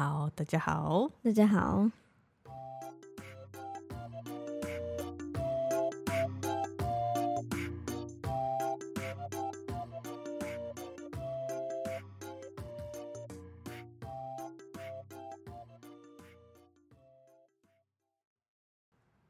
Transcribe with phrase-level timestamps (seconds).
[0.00, 1.90] 好，大家好，大家好。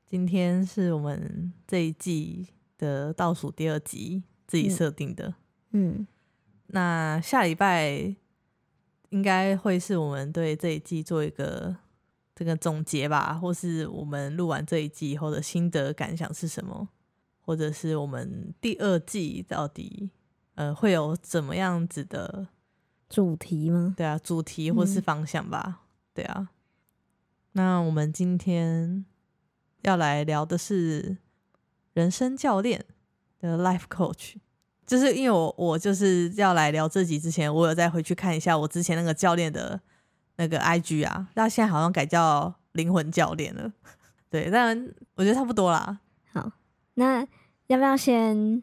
[0.09, 2.47] 今天是我们这一季
[2.79, 5.35] 的倒数第二集，自己设定的。
[5.73, 6.07] 嗯，
[6.69, 8.15] 那下礼拜
[9.11, 11.77] 应该会是我们对这一季做一个
[12.35, 16.89] 这个总结吧，或是我们录完这一季以后的心得感想是什么，
[17.41, 20.11] 或者是我们第二季到底
[20.57, 22.49] 呃会有怎么样子的
[23.09, 23.95] 主题吗？
[23.97, 25.83] 对啊，主题或是方向吧。
[26.13, 26.49] 对啊，
[27.53, 29.05] 那我们今天。
[29.83, 31.17] 要来聊的是
[31.95, 32.85] 人生教练
[33.39, 34.35] 的 life coach，
[34.91, 39.81] 就是因为我我就是要来聊这集之前，我有再回去看一下我之前那个教练的
[40.35, 43.73] 那个 IG 啊，那现在好像改叫灵魂教练了。
[44.29, 44.77] 对，但
[45.15, 46.01] 我觉得差不多啦。
[46.33, 46.51] 好，
[46.95, 47.25] 那
[47.69, 48.61] 要不要先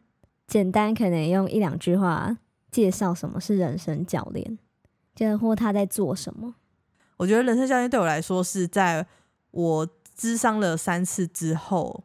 [0.48, 2.38] 简单可能用一两句话
[2.70, 4.60] 介绍什么是人生教练，
[5.16, 6.56] 就或他在做什么？
[7.16, 9.08] 我觉得人生教练对我来说是在
[9.52, 9.88] 我。
[10.18, 12.04] 智商了三次之后，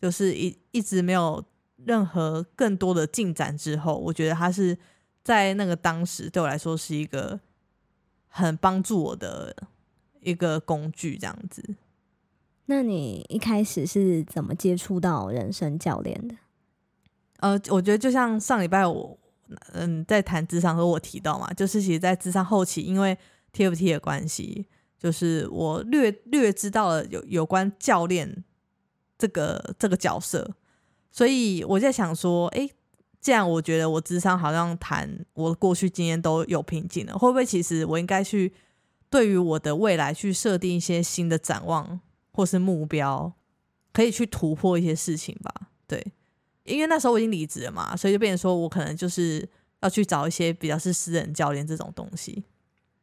[0.00, 1.44] 就是一一直没有
[1.86, 4.76] 任何更多的进展之后，我觉得他是
[5.22, 7.38] 在那个当时对我来说是一个
[8.28, 9.54] 很帮助我的
[10.20, 11.76] 一个工具，这样子。
[12.66, 16.34] 那你一开始是怎么接触到人生教练的？
[17.40, 19.18] 呃，我觉得就像上礼拜我
[19.72, 23.16] 嗯在谈智商和我提到嘛，就是其实在智商后期，因为
[23.52, 24.66] TFT 的关系。
[24.96, 28.42] 就是我略略知道了有有关教练
[29.18, 30.50] 这个这个角色，
[31.14, 32.68] 所以我在想说，哎，
[33.20, 38.52] 这样我觉得我智商好像谈我过去经验都有瓶颈了，会不会其实我应该去
[39.08, 42.00] 对于我的未来去设定一些新的展望
[42.32, 43.32] 或是目标，
[43.92, 45.54] 可以去突破一些事情吧？
[45.86, 46.04] 对，
[46.64, 49.48] 因为那时候我已经离职了嘛，所以就变成说我可能就是
[49.82, 52.42] 要去找一些比较是私人教练这种东西。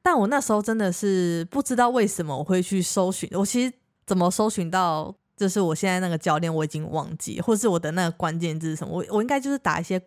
[0.01, 3.73] 但我那时候真的是不知道为什么我会去搜寻，我其实
[4.05, 9.99] 怎么搜寻到就是我现在那个教练，我已经忘记，或是我的那个关键字是什么，我我应该就是打一些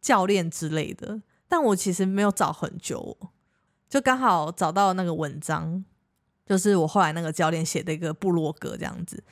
[0.00, 3.14] 教练之类的，但我其实没有找很久，
[3.86, 5.84] 就刚好找到那个文章，
[6.46, 9.22] 就是我后来那个教练写的一个部落格这样子，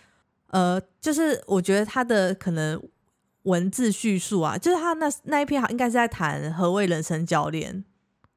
[0.49, 2.79] 呃，就是我觉得他的可能
[3.45, 7.83] 文字叙述啊，就是他那那一篇好应该是在谈何谓人生教练。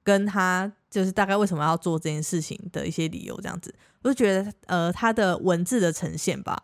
[0.01, 3.71] 跟他就是大概为什么要做这件事情的一些理由，这样子，
[4.01, 6.57] 我就觉得呃，他的文字的呈现吧，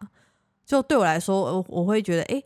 [0.66, 2.44] 就对我来说，我我会觉得，哎，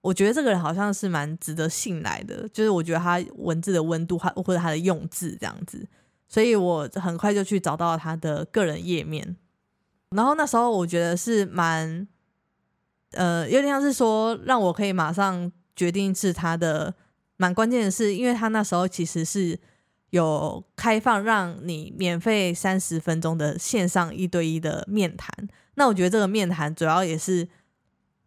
[0.00, 5.86] 我觉得这个人好像是蛮值得信赖的，就是我觉得他文字的温度，他或者他的用字这样子，
[6.28, 9.36] 所以我很快就去找到他的个人页面，
[10.10, 12.06] 然后那时候我觉得是蛮，
[13.12, 16.94] 呃，有点像是说让我可以马上决定是他的，
[17.36, 19.58] 蛮关键的是，因为他那时候其实是。
[20.10, 25.30] 有开放让你免费三十分钟的线上一对一的面谈，
[25.78, 27.48] 那我觉得这个面谈主要也是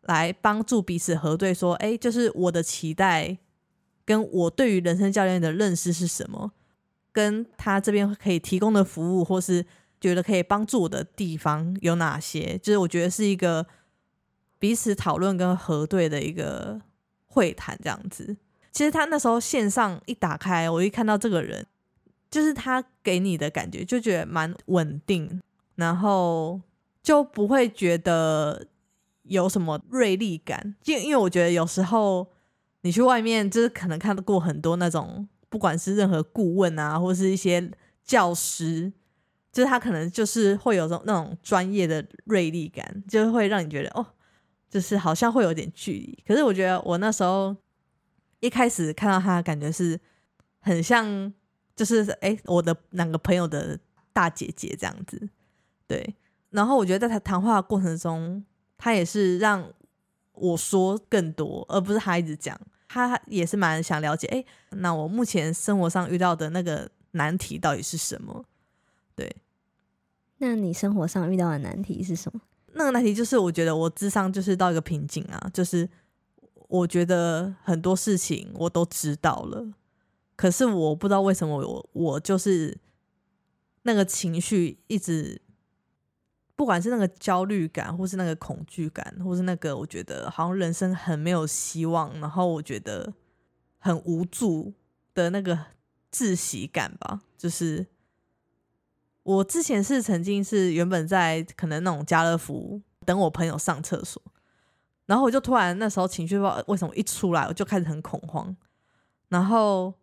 [0.04, 3.38] 来帮助彼此核对，说，哎，就是我的期待
[4.04, 6.54] 跟我对于人生教练的认识是什么，
[7.12, 9.66] 跟他这边可以提供的服务，或是
[10.00, 13.68] 觉得可以帮助我的地方有哪些，就是我觉得是一个
[14.58, 16.82] 彼此讨论跟核对的一个
[17.28, 18.38] 会谈这样子。
[18.72, 21.68] 其实他那时候线上一打开，我一看到这个人，
[22.30, 25.42] 就是他给你的感觉就觉得蛮稳定，
[25.76, 26.62] 然后
[27.02, 28.68] 就不会觉得
[29.24, 30.76] 有什么锐利感。
[30.82, 32.28] 就因为我觉得有时候
[32.82, 37.72] 你去外面，就是可能看到过很多那种，不管是任何顾问啊，或是一些
[38.04, 38.92] 教师，
[39.52, 44.06] 就是他可能就是会有种那种专业的锐利感，就会让你觉得哦，
[44.70, 46.24] 就是好像会有点距离。
[46.28, 47.56] 可是我觉得我那时候。
[48.44, 50.00] 一开始看到他，感觉是
[50.62, 51.32] 很像，
[51.76, 53.78] 就是哎，我的两个朋友的
[54.12, 55.30] 大姐姐这样子，
[55.86, 56.16] 对。
[56.52, 58.46] 然后我觉得在他谈话过程中，
[58.78, 59.68] 他也是让
[60.34, 62.60] 我说更多，而不是他一直讲。
[62.88, 68.46] 他也是蛮想了解，哎，那我目前生活上遇到的那个难题到底是什么？
[69.16, 69.36] 对。
[70.38, 72.42] 那你生活上遇到的难题是什么？
[72.74, 75.90] 那个难题就是，我觉得我智商就是到一个瓶颈啊，就是。
[76.72, 79.74] 我觉得很多事情我都知道了，
[80.38, 82.78] 可是我不知道为什么我我就是
[83.82, 85.42] 那个情绪一直，
[86.56, 93.14] 不管是那个焦虑感，或是那个恐惧感，或是那个我觉得好像人生很没有希望，然后我觉得
[93.80, 94.74] 很无助
[95.14, 95.58] 的那个
[96.12, 97.88] 窒息感吧，就是
[99.24, 104.22] 我之前是曾经是原本在可能那种家乐福等我朋友上厕所，
[105.08, 108.56] 然后我就突然那时候情绪不知道为什么一出来我就开始很恐慌，
[109.30, 109.94] 然后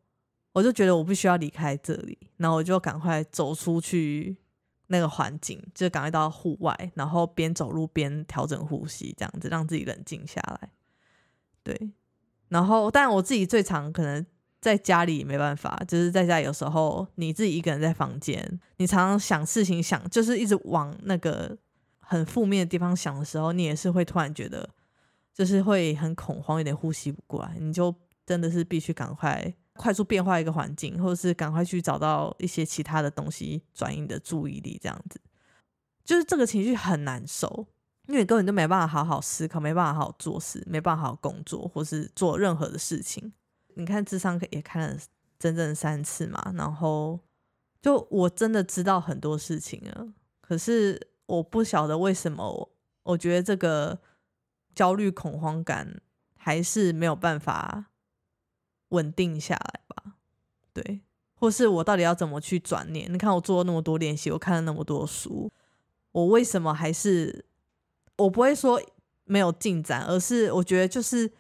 [0.53, 4.37] 我就觉得我必须要离开这里，然后我就赶快走出去
[4.88, 10.70] 那个环境，就赶快到户外，然后边走路边调整呼吸，这样子让自己冷静下来。
[11.62, 11.90] 对，
[12.49, 14.26] 然后但我自己最常可能。
[14.61, 21.56] 在家里没办法，就是在家有时候你自己一个人在房间，你常常想事情，想就是一直往那个
[22.00, 24.69] 很负面的地方想的时候，你也是会突然觉得
[25.32, 27.94] 就是会很恐慌，有点呼吸不过来，你就
[28.26, 35.20] 真的是必须赶快快速变化一个环境，或者是赶快去找到一些其他的东西转移你的注意力，这样子
[36.04, 37.66] 就是这个情绪很难受，
[38.06, 43.32] 因为根本就没办法好好思考，没办法好好做事，没办法好好工作，或是做任何的事情。
[43.75, 44.98] 你看智商也看了
[45.38, 47.20] 整整三次嘛，然后
[47.80, 50.08] 就我真的知道很多事情了，
[50.40, 52.70] 可是我不晓得为什么，
[53.04, 53.98] 我觉得这个
[54.75, 56.00] 焦虑恐慌感
[56.36, 57.90] 还是没有办法
[58.90, 60.14] 稳定下来吧？
[60.73, 61.00] 对，
[61.35, 63.12] 或是我到底要怎么去转念？
[63.12, 65.52] 你看我做了那么多练习，我看了那么多书，
[66.12, 67.44] 我为什么还是
[68.17, 68.81] 我不会说
[69.25, 71.32] 没有进展，而是我觉得就是。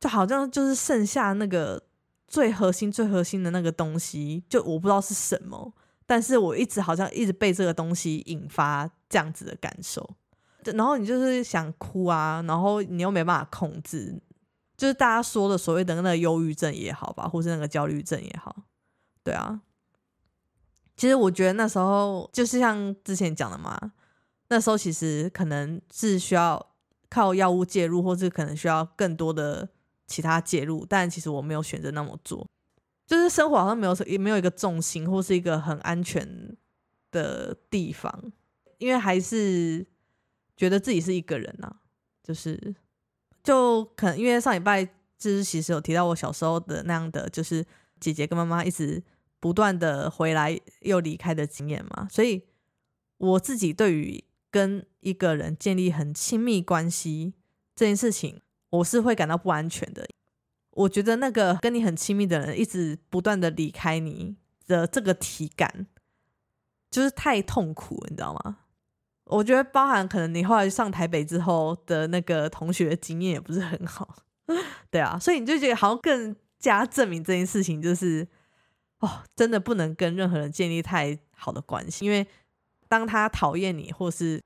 [0.00, 1.78] 就好像就是剩下那个
[2.26, 5.74] 最核心、最核心的那个东西，就我不知道是什么，
[6.06, 10.08] 但是我一直好像一直被这个东西引发这样子的感受，
[10.64, 14.18] 然后你就是想哭啊，然后你又没办法控制，
[14.80, 18.64] 就是大家说的所谓的那个忧郁症也好吧，或是那个焦虑症也好，
[19.22, 19.60] 对啊，
[20.96, 23.92] 其实我觉得那时候就是像之前讲的嘛，
[24.48, 26.74] 那时候其实可能是需要
[27.10, 29.68] 靠药物介入，或是可能需要更多的。
[30.06, 32.44] 其他介入，但其实我没有选择那么做，
[33.06, 36.56] 就是生活好像没有也没有一个重心，或是一个很安全
[37.12, 38.32] 的地方，
[38.78, 39.86] 因为还是
[40.56, 41.76] 觉得自己是一个人呐，
[42.24, 42.74] 就是
[43.42, 47.64] 就可能因为上礼拜就是其实有提到我小时候的那样的，就是
[47.98, 49.02] 姐姐跟妈妈一直
[49.38, 52.42] 不断的回来又离开的经验嘛，所以
[53.18, 57.34] 我自己对于跟一个人建立很亲密关系
[57.74, 58.40] 这件事情。
[58.70, 60.06] 我是会感到不安全的。
[60.70, 64.36] 我觉得那个跟你很亲密的人一直不断的离开你
[64.68, 65.88] 的这个体感，
[66.88, 68.58] 就是太痛苦，你知道吗？
[69.30, 74.16] 我觉得包含可能你后来上台北之后的那个同学经验也不是很好，
[74.90, 78.26] 对啊，所以你就觉得好像更加证明这件事情就是
[78.98, 82.26] 哦，真的不能跟任何人建立太好的关系，因为
[82.88, 84.40] 当他讨厌你或是。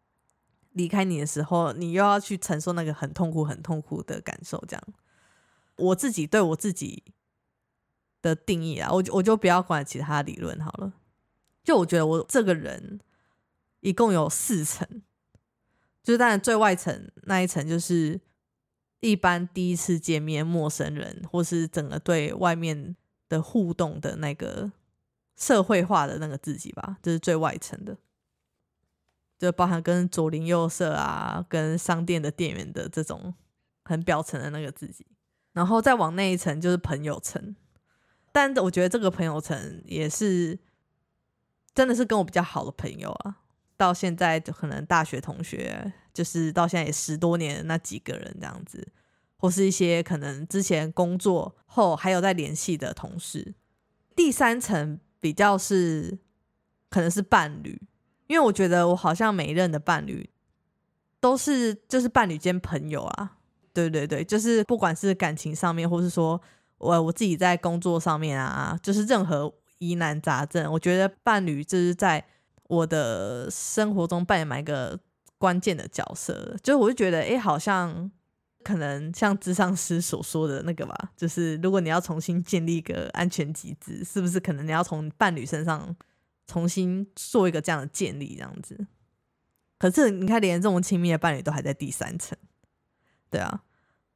[0.77, 4.61] 离开你的时候，你又要去承受那个很痛苦、很痛苦的感受。
[4.67, 4.83] 这样，
[5.77, 7.05] 我自己对我自己
[8.21, 10.93] 的定义啊，我我就不要管其他理论好了。
[11.63, 12.99] 就我觉得我这个人
[13.85, 14.89] 一共有四层，
[16.03, 18.19] 就是当然最外层那一层就是
[19.01, 22.97] 一般第一次见面陌生人，或是整个对外面
[23.29, 24.73] 的互动的那个
[25.37, 27.99] 社会化的那个自己吧，这是最外层的。
[29.39, 33.35] 就包含跟左邻右舍啊，跟商店的店员的这种
[33.85, 35.07] 很表层的那个自己，
[35.53, 37.55] 然后再往那一层就是朋友层。
[38.33, 40.59] 但我觉得这个朋友层也是
[41.75, 43.43] 真的是跟我比较好的朋友啊，
[43.77, 48.87] 到现在就可能大学同学，就是到现在也十多年那几个人这样子，
[49.37, 53.55] 或是一些可能之前工作后还有在联系的同事。
[54.17, 56.19] 第三层比较是
[56.89, 57.81] 可能是伴侣。
[58.27, 60.29] 因为我觉得我好像每一任的伴侣
[61.21, 63.37] 都是就是伴侣兼朋友啊，
[63.75, 66.41] 对对对，就是不管是感情上面，或是说
[66.79, 72.25] 我我自己在工作上面啊，就是任何疑难杂症，我觉得伴侣就是在
[72.69, 74.99] 我的生活中扮演一个
[75.39, 76.57] 关键的角色。
[76.63, 78.11] 就是我就觉得，哎，好像
[78.63, 85.97] 可能像智商师所说的那个吧，就是如果你要重新建立一个安全机制，是不是可能你要从伴侣身上？
[86.47, 88.87] 重新做一个这样的建立，这样子。
[89.79, 92.37] 可是你看，连这种亲密的伴侣都还在第三层，
[93.31, 93.63] 对啊。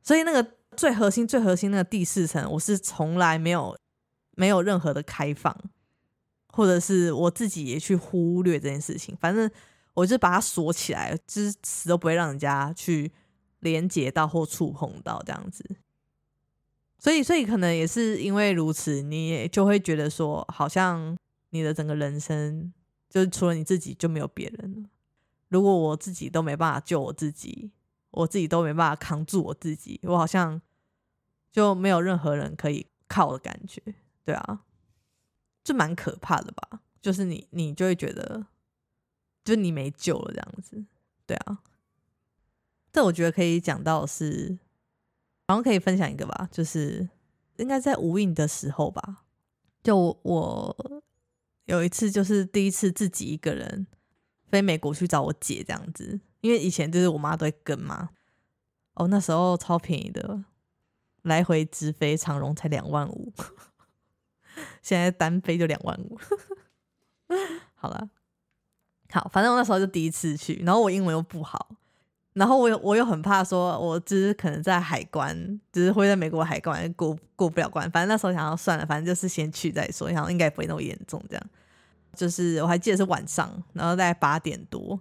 [0.03, 3.75] 所以那个最核心、最核心那个第四层，我是从来没有
[4.33, 5.59] 没有任何的开放，
[6.59, 9.17] 或者是我自己也去忽略这件事情。
[9.21, 9.49] 反正
[9.95, 13.11] 我就把它锁起来，就是死都不会让人家去
[13.61, 15.65] 连接到或触碰到这样子。
[16.99, 21.17] 所以，所以可能也是因为如此，你也就会觉得说，好像。
[21.51, 22.75] 你的整个人生，
[23.09, 24.89] 就除了你自己就没有别人了。
[25.49, 27.71] 如果我自己都没办法救我自己，
[28.11, 30.61] 我自己都没办法扛住我自己，我好像
[31.51, 33.83] 就没有任何人可以靠的感觉。
[34.27, 34.61] 对啊，
[35.69, 36.81] 就蛮可怕的吧？
[37.03, 38.47] 就是你，你就会觉得
[39.45, 40.83] 就你没救了这样子。
[41.27, 41.59] 对啊，
[42.91, 44.59] 这我觉得可以讲到是，
[45.47, 47.07] 然后可以分享一个吧，就是
[47.59, 49.27] 应该在无印的时候吧，
[49.83, 51.03] 就我
[51.67, 53.87] 有一次就是第一次自己一个人
[54.47, 58.09] 飞美国去找我姐这样子，因为以前就是我妈都会跟嘛。
[58.95, 60.43] 哦，那时候超便宜的，
[61.25, 63.31] 来回直飞长荣才两万五，
[64.83, 66.19] 现在单飞就两万五。
[67.75, 68.09] 好了，
[69.11, 71.69] 好，反正我那时候就第一次去，然后我英文又不好，
[72.33, 77.91] 然后我又我又很怕说，我就是可能在海关，就是会在美国海关过过不了关。
[77.91, 81.23] 反正那时候想要算了，反正就是先去再说，想应该不会那么严重。
[81.29, 81.47] 这样，
[82.17, 84.99] 就是我还记得是晚上，然后在八点多。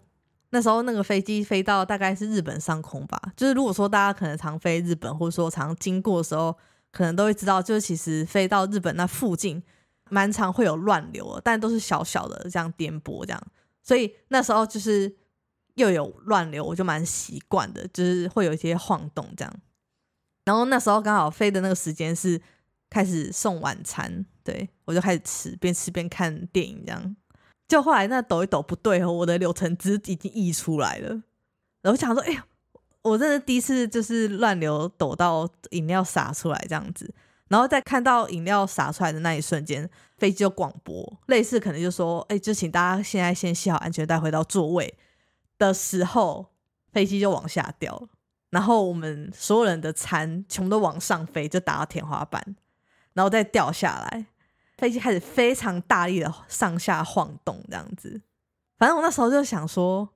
[0.50, 6.58] 那时候那个飞机飞到大概是日本上空吧，就是如果说大家可能常飞日本，或者说常经过的时候，
[6.98, 9.62] 可能都会知道，就是其实飞到日本那附近，
[10.10, 13.48] 蛮常会有乱流，但都是小小的这样颠簸这样，
[13.84, 15.16] 所以那时候就是
[15.76, 19.54] 又有乱流，我就蛮习惯的，就是会有一些晃动这样。
[20.46, 22.42] 然后那时候刚好飞的那个时间是
[22.90, 27.16] 开始送晚餐，对我就开始吃，边吃边看电影这样。
[27.68, 31.22] 就后来那抖一抖不对，我的柳橙汁已经溢出来了。
[31.84, 32.42] 然后想说，哎呦，
[33.02, 37.14] 我真的第一次就是乱流抖到饮料洒出来这样子。
[37.48, 44.94] 然后在看到饮料洒出来的那一瞬间，飞机就广播，类似可能就说，哎，就请大家现在先系好安全带，回到座位
[45.58, 46.48] 的时候，
[46.92, 48.10] 飞机就往下掉，
[48.50, 52.56] 然后我们所有人的餐全部都往上飞，就打到天花板，
[53.14, 54.26] 然后再掉下来。
[54.78, 58.22] 飞机开始非常大力的上下晃动，这样子。
[58.78, 60.08] 反正我那时候就想说：“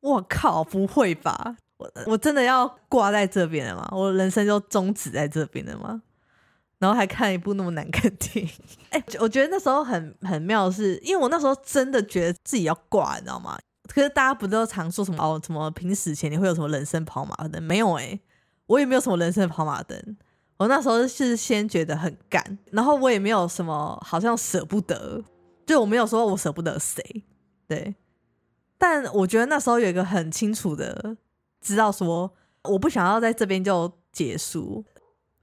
[0.00, 1.56] 我靠，不会吧？
[1.78, 3.88] 我我真的要挂在这边了吗？
[3.92, 6.02] 我人生就终止在这边了吗？”
[6.78, 8.50] 然后还看一部那么难看的电影。
[8.90, 13.58] 哎，我觉得那时候很很妙的是，因为我那时候真的觉得自己要挂，你知道吗？
[13.88, 17.62] 可是大家不都常说什么哦，什么平死前你会有什么人生跑马灯？
[17.62, 18.20] 没有哎，
[18.66, 20.16] 我也没有什么人生跑马灯。
[20.58, 25.22] 我那时候是先觉得很干，然后我也没有什么好像舍不得，
[25.64, 27.24] 就我没有说我舍不得谁，
[27.66, 27.94] 对。
[28.76, 31.16] 但我觉得那时候有一个很清楚的
[31.60, 32.32] 知道说，
[32.64, 34.84] 我不想要在这边就结束，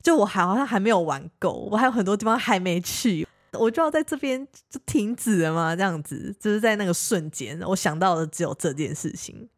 [0.02, 9.50] 就我还好像还没有玩够，我还有很多地方还没去，我就要在这边就停止了嘛，这样子就是在那个瞬间，我想到的只有这件事情。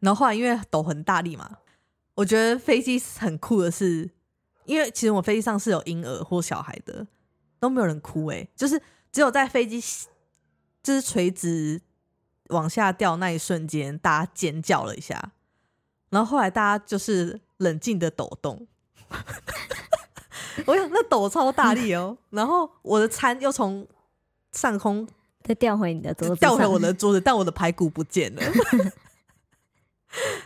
[0.00, 1.58] 然后后来因为抖很大力嘛，
[2.14, 4.10] 我觉得飞机很酷的是。
[4.66, 7.04] 因为其实我飞机上是有婴儿或小孩的，
[7.58, 8.80] 都没有人哭诶，就是
[9.10, 9.82] 只有在飞机
[10.80, 11.80] 就是垂直
[12.50, 15.32] 往下掉那一瞬间，大家尖叫了一下，
[16.10, 18.66] 然后后来大家就是冷静的抖动，
[20.66, 23.86] 我想那抖超大力哦，然后我的餐又从
[24.52, 25.08] 上空
[25.42, 28.42] 再掉回你的桌子，掉回我的桌子，但我的排骨不见了。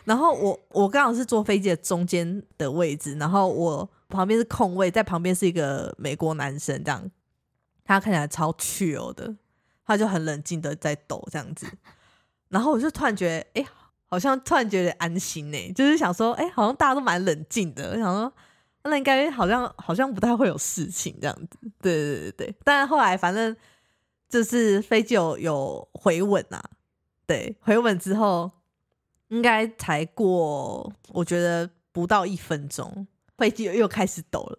[0.05, 7.11] 然后我我刚好是坐飞机的中间的位置，然后我旁边是空位，在旁边是一个美国男生，这样
[7.83, 9.35] 他看起来超 chill 的，
[9.87, 11.67] 他就很冷静的在抖这样子，
[12.51, 13.67] 然后我就突然觉得，哎，
[14.15, 18.33] 好像突然觉得安心呢，就是想说，哎，好像大家都蛮冷静的，我想说，
[18.85, 23.57] 那应该好像好像不太会有事情这样子，对对对对，但是后来反正
[24.29, 26.63] 就是飞机有有回稳啊，
[27.27, 28.51] 对，回稳之后。
[29.29, 33.07] 应该才过，我觉得不到一分钟，
[33.37, 34.59] 飞机又开始抖了，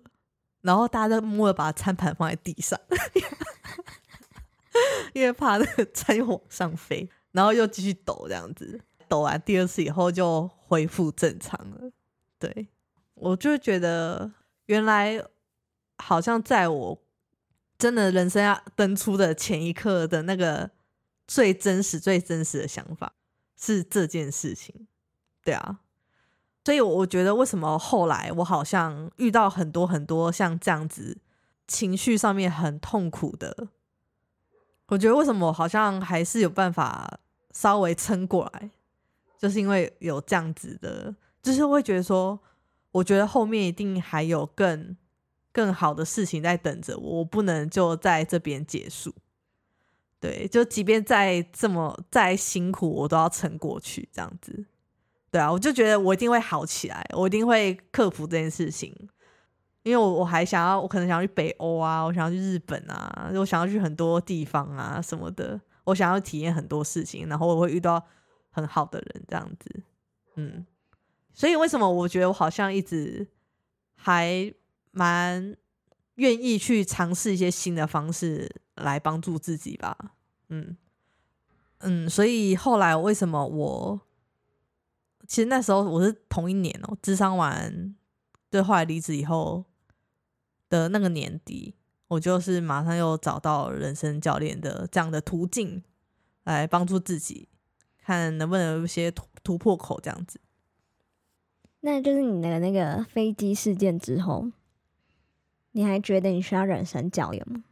[0.61, 2.77] 然后大家都默默把餐盘放在地上，
[5.13, 8.81] 因为怕那个餐又往上飞，然后又继续抖，这样子。
[9.07, 11.91] 抖完第二次以后就恢复正常了。
[12.39, 12.67] 对
[13.13, 14.31] 我就觉得，
[14.65, 15.23] 原来
[15.97, 17.01] 好像在我
[17.77, 20.71] 真的人生要登出的前一刻的那个
[21.27, 23.13] 最真实、最真实的想法。
[23.57, 24.85] 是这件事情，
[25.41, 25.79] 对啊，
[26.65, 31.17] 所以我觉得为什么后来我好像遇到很多很多像这样子
[31.65, 33.69] 情绪上面很痛苦的，
[34.87, 37.17] 我觉得为什么我好像还是有办法
[37.51, 38.71] 稍微撑过来，
[39.37, 42.39] 就是因为有这样子的，就是会觉得说，
[42.91, 44.95] 我觉得后面一定还有更
[45.51, 49.13] 更好的事情在等着我，我不能就在这边结束。
[50.19, 54.65] 对，就即便再这么再辛苦，我都要撑过去，这样子。
[55.29, 58.95] 对啊，我就觉得我一定会好起来，我一定会克服这件事情。
[59.83, 68.03] 因为我我还想要，我可能想要去北欧啊，我想要去日本啊，我想要去很多地方啊什么的，我想要体验很多事情，然后我会遇到
[68.55, 69.83] 很好的人，这样子。
[70.35, 70.65] 嗯，
[71.33, 73.27] 所以为什么我觉得我好像一直
[73.95, 74.53] 还
[74.91, 75.57] 蛮
[76.15, 79.97] 愿意去尝试一些新的方式来帮助自己吧？
[80.47, 80.77] 嗯，
[81.79, 83.99] 嗯，所以后来为什么我
[85.27, 87.93] 其实那时候我是同一年哦，智商完
[88.49, 89.65] 对后来离职以后
[90.69, 91.75] 的那个年底，
[92.07, 95.83] 我就是马上又找到人生教练的这样的途径
[96.43, 97.49] 来帮助自己，
[98.05, 100.39] 看能不能有一些突突破口这样子。
[101.81, 104.47] 那就是你的那个飞机事件之后，
[105.71, 107.63] 你还觉得你需要人生教育吗？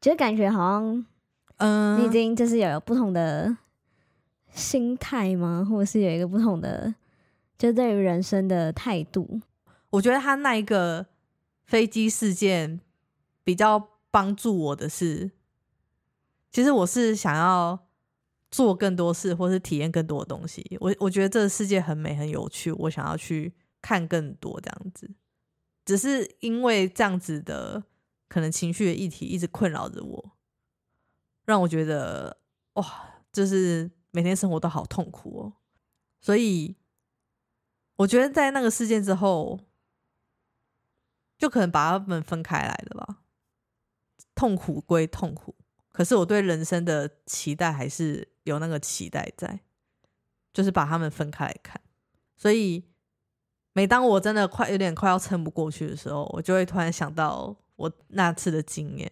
[0.00, 1.06] 就感觉好像，
[1.58, 3.56] 嗯，你已经就是有不同的
[4.52, 5.66] 心态吗？
[5.68, 6.94] 或者是有一个不同的，
[7.56, 9.40] 就对于人生的态度？
[9.90, 11.06] 我觉得他那一个
[11.64, 12.80] 飞机事件
[13.44, 15.30] 比较帮助我的是，
[16.50, 17.78] 其实我是想要
[18.52, 20.64] 做更多事，或是体验更多的东西。
[20.80, 23.52] 我我觉得这个世界很美，很有趣，我想要去。
[23.84, 25.10] 看更多这样子，
[25.84, 27.82] 只是因为这样子的
[28.28, 30.36] 可能情绪的议题一直困扰着我，
[31.46, 32.38] 让我觉得
[32.74, 35.52] 哇，就是每天生活都好痛苦哦。
[36.20, 36.76] 所以
[37.96, 39.58] 我觉得在那个事件之后，
[41.36, 43.24] 就可能把他们分开来了吧。
[44.36, 45.56] 痛苦归痛苦，
[45.90, 49.60] 可是我对人生的期待还是有那个期待在，
[50.52, 51.80] 就是把他们分开来看，
[52.36, 52.84] 所以。
[53.74, 59.10] 每当我真的快有点快要撑不过去的时候，我就会突然想到我那次的经验，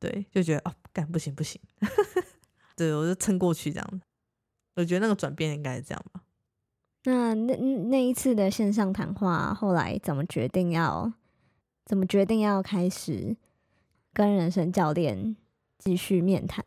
[0.00, 1.60] 对，就觉得哦，干不行不行，
[2.74, 4.00] 对我就撑过去这样子。
[4.74, 6.24] 我觉得那个转变应该是这样吧。
[7.04, 11.12] 那那那一次的线上谈话，后来怎么决定要
[11.84, 13.36] 怎么决定要开始
[14.12, 15.36] 跟人生教练
[15.78, 16.64] 继续面谈？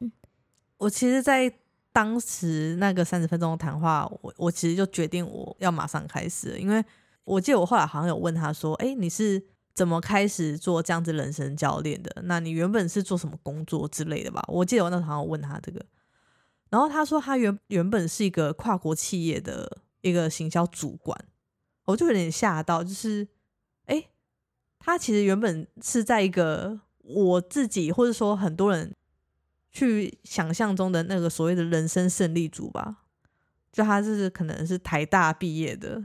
[0.77, 1.53] 我其实，在。
[1.93, 6.85] 当时那个三十分钟谈话，我我其实就决定我要马上开始，因为
[7.23, 9.43] 我记得我后来好像有问他说：“哎，你是
[9.73, 12.21] 怎么开始做这样子人生教练的？
[12.25, 15.83] 那你原本是做什么工作之类的吧？”我记得我那时候好像问他这个，
[16.69, 21.19] 然后他说他原原本是一个跨国企业的一个行销主管，
[21.85, 23.27] 我就有点吓到，就是
[23.85, 24.03] 哎，
[24.77, 28.93] 他其实原本是在一个我自己或者说很多人。
[29.77, 33.03] 去想象中的那个所谓的人生胜利组吧，
[33.71, 36.03] 就他是可能是台大毕业的，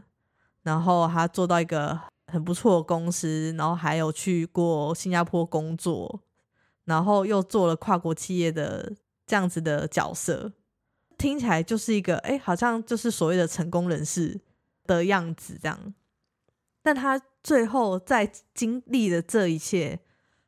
[0.63, 6.21] 然后他做到一个很不错的公司，然后还有去过新加坡工作，
[6.85, 8.93] 然后又做了跨国企业的
[9.27, 10.53] 这样子的角色，
[11.17, 14.39] 听起来就是一个哎，好像就是所谓的成功人士
[14.85, 15.95] 的样子这样，
[16.83, 19.99] 但他最后在经历了这一切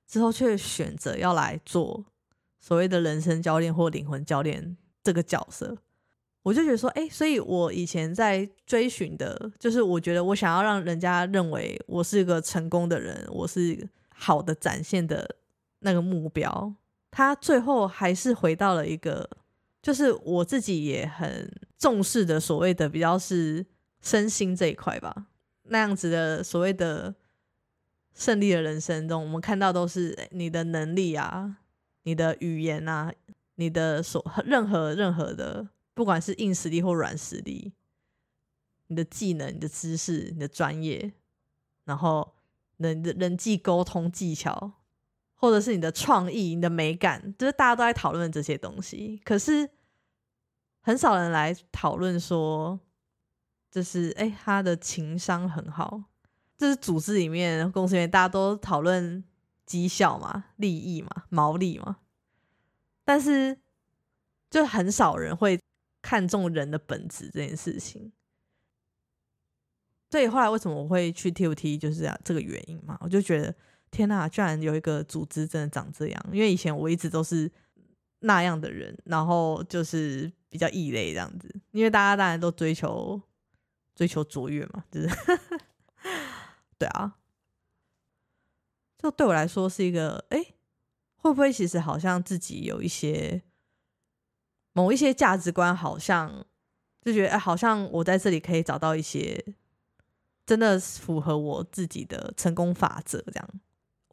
[0.06, 2.04] 之后，却选择要来做。
[2.64, 5.76] 所谓的人生教练或灵魂教练这个角色，
[6.42, 15.36] 我就觉得说，哎，所以我以前在追寻的，就是我觉得我想要让人家认为我是一个成功的人，我是好的展现的
[15.80, 16.72] 那个目标，
[17.10, 19.28] 他最后还是回到了一个，
[19.82, 23.66] 就是我自己也很重视的所谓的比较是
[24.00, 25.26] 身心这一块吧，
[25.64, 27.14] 那样子的所谓的
[28.14, 31.58] 胜利的人生中，我们看到都是你的能力啊。
[32.04, 33.12] 你的语言啊，
[33.56, 37.72] 你的所任何任何的，不管是硬实力或软实力，
[38.86, 41.12] 你的技能、你的知识、你的专业，
[41.84, 42.34] 然后
[42.76, 44.72] 人的人际沟通技巧，
[45.34, 49.20] 或者是你的创意、你的美感，就是大家都在讨论这些东西。
[49.24, 49.68] 可是
[50.80, 52.78] 很少人来讨论说，
[53.70, 56.04] 就是哎，他的情商很好。
[56.56, 59.24] 就是组织里面、公司里面，大家都讨论。
[59.66, 61.98] 绩效嘛，利益嘛，毛利嘛，
[63.04, 63.58] 但是
[64.50, 65.60] 就很少人会
[66.02, 68.12] 看重人的本质这件事情。
[70.10, 72.96] 所以后来为什么我会去 TOT，就是这样这个原因嘛。
[73.00, 73.52] 我就觉得
[73.90, 76.26] 天呐，居然有一个组织真的长这样。
[76.30, 77.50] 因为以前我一直都是
[78.20, 81.52] 那样的人，然后就是比较异类这样子。
[81.72, 83.20] 因为大家当然都追求
[83.96, 85.08] 追求卓越嘛，就是
[86.78, 87.16] 对啊。
[89.04, 90.42] 这对我来说是一个，哎，
[91.16, 93.42] 会不会其实好像自己有一些
[94.72, 96.46] 某一些价值观，好像
[97.02, 99.44] 就觉得，哎，好像我在这里可以找到一些
[100.46, 103.50] 真的符合我自己的成功法则，这样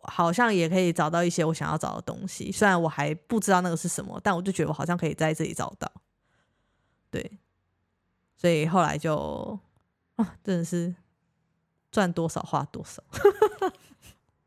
[0.01, 2.51] 好像也可以找到一些我想要找的东西。
[2.51, 5.89] 虽然我还不知道那个是什么，但我就觉得我好像可以在这里找到。
[7.09, 7.39] 对，
[8.35, 9.57] 所以后来就
[10.17, 10.93] 啊，真的是
[11.89, 13.01] 赚多少花多少。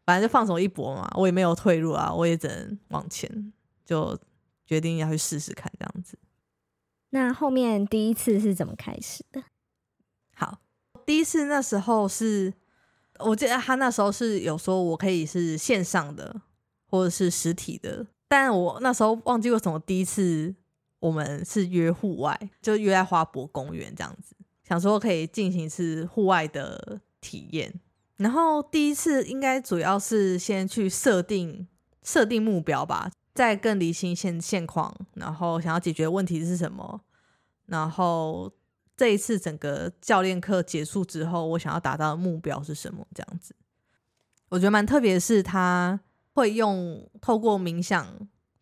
[0.05, 3.53] 反正就放手一搏嘛，我也没有退路啊，我也只能往前，
[3.85, 4.19] 就
[4.67, 6.19] 决定要去试试看这样子。
[7.11, 9.43] 那后面第一次是怎么开始的？
[10.35, 10.59] 好，
[11.07, 12.53] 第一次那时候是，
[13.21, 16.43] 我记得他那时候是有说我可以是线上的
[16.89, 20.55] 或者是实体的，但我那时候忘记为什么第一次
[20.99, 27.81] 我们是约户外，就约在花博公园这样子，想说可以进行一次户外的体验。
[28.17, 31.67] 然后第一次应该主要是先去设定
[32.05, 37.01] 设定目标吧，再更理清现现况，然后想要解决问题是什么。
[37.67, 38.53] 然后
[38.97, 43.05] 这一次整个教练课结束之后，我想要达到的目标是什么？
[43.13, 43.57] 这样子，
[44.51, 45.99] 我觉得蛮特别，是他
[46.35, 48.07] 会用透过冥想，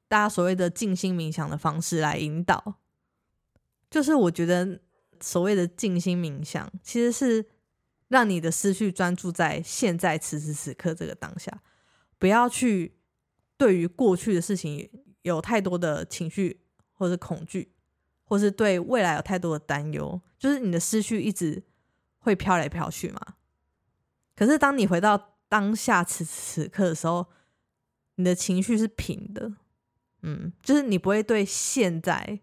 [0.08, 2.76] 大家所谓的静心冥想的方式来引导。
[3.90, 4.80] 就是我觉得
[5.20, 7.51] 所谓的静心冥想，其实是。
[8.12, 11.62] 让你的思绪专注在现在此时此刻这个当下，
[12.18, 12.98] 不要去
[13.56, 14.90] 对于过去的事情
[15.22, 16.60] 有太多的情绪
[16.92, 17.72] 或者恐惧，
[18.22, 20.20] 或是对未来有太多的担忧。
[20.38, 21.62] 就是你的思绪一直
[22.18, 23.18] 会飘来飘去嘛。
[24.36, 27.26] 可是当你回到当下此时此刻的时候，
[28.16, 29.54] 你的情绪是平的，
[30.20, 32.40] 嗯，就是你不会对现在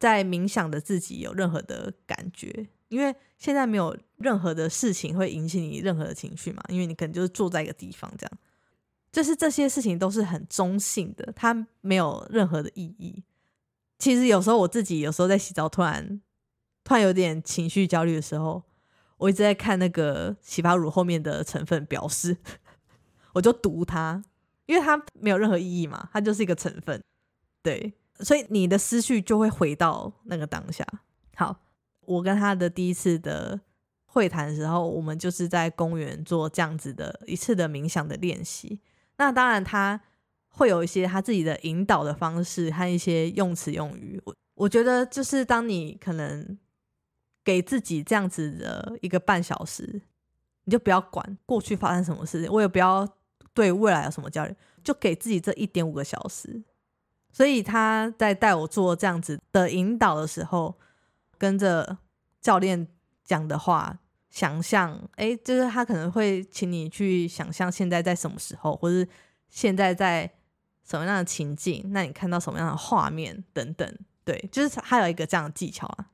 [0.00, 2.70] 在冥想的自己有任何的感觉。
[2.88, 8.38] 因为现在没有任何的事情会引起你任何的情绪嘛，因为你可能就是坐在一个地方这样，
[9.12, 13.22] 就是这些事情都是很中性的，它没有任何的意义。
[13.98, 16.20] 其实有时候我自己有时候在洗澡，突然
[16.84, 18.62] 突然有点情绪焦虑的时候，
[19.18, 22.36] 我一直在看那个洗发乳后面的成分表示，
[23.34, 24.22] 我就读它，
[24.66, 27.02] 因为它没有任何意义嘛，它就是一个成分，
[27.62, 30.86] 对，所以你的思绪就会回到那个当下。
[31.34, 31.62] 好。
[32.08, 33.60] 我跟他的第一次的
[34.16, 38.80] 会谈的时候，我们就是在公园做这样子的一次的冥想的练习。
[39.18, 40.00] 那当然，他
[40.48, 44.18] 会有一些他自己的引导的方式和一些用词用语。
[44.24, 46.58] 我我觉得，就是当你可能
[47.44, 50.00] 给自己这样子的一个半小时，
[50.64, 53.06] 你就不要管过去发生什么事情，我也不要
[53.52, 56.64] 对未来有什么焦虑，就给自己这一点五个小时。
[57.30, 60.74] 所以他在带我做这样子的引导的时候。
[61.38, 61.98] 跟着
[62.40, 62.88] 教练
[63.22, 63.98] 讲的话，
[64.36, 69.10] 想象，哎，就是他可能会请你去想象现在在什么时候，或者
[69.48, 70.30] 现在在
[70.84, 76.10] 什么样的情境，那你看到什么样的画面等等，对，就是他有一个这样的技巧啊。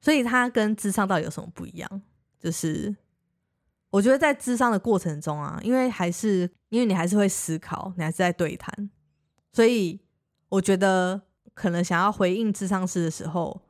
[0.00, 2.02] 所以他跟智商到底有什么不一样？
[2.40, 2.96] 就是
[3.90, 8.90] 我觉得在智商的过程中啊，因为还是因为你还是会思考，你还是在对谈，
[9.52, 10.00] 所以
[10.48, 11.22] 我觉得
[11.54, 13.62] 可能想要回应智商师的时候。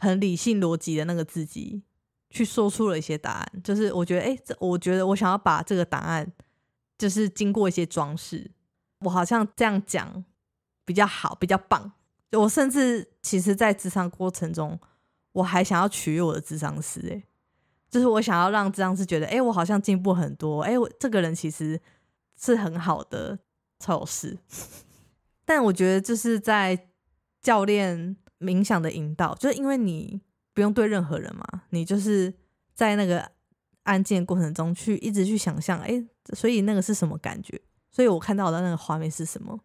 [0.00, 1.82] 很理性逻辑的那个自己，
[2.30, 3.52] 去说出了一些答案。
[3.62, 6.32] 就是我觉得，哎，这我觉得我想要把这个答案，
[6.96, 8.50] 就是经过一些装饰，
[9.00, 10.24] 我好像这样讲
[10.84, 11.92] 比较好，比较棒。
[12.32, 14.78] 我甚至其实，在智商过程中，
[15.32, 17.22] 我还想要取悦我的智商师，哎，
[17.90, 21.80] 就是我想要让智商师觉得，哎，我好像进步很多，哎，我这个人其实
[22.36, 23.38] 是很好的
[23.78, 24.38] 超有事。
[25.44, 26.88] 但我觉得，就是在
[27.42, 28.16] 教练。
[28.40, 30.20] 冥想的引导，就是因为你
[30.58, 32.34] 不用对任何人嘛，你就是
[32.74, 33.30] 在那个
[33.84, 37.60] 案件过程中去一直去想象，哎，所以那个是什么感觉？
[37.92, 39.60] 所以我看到的那个画面是什么？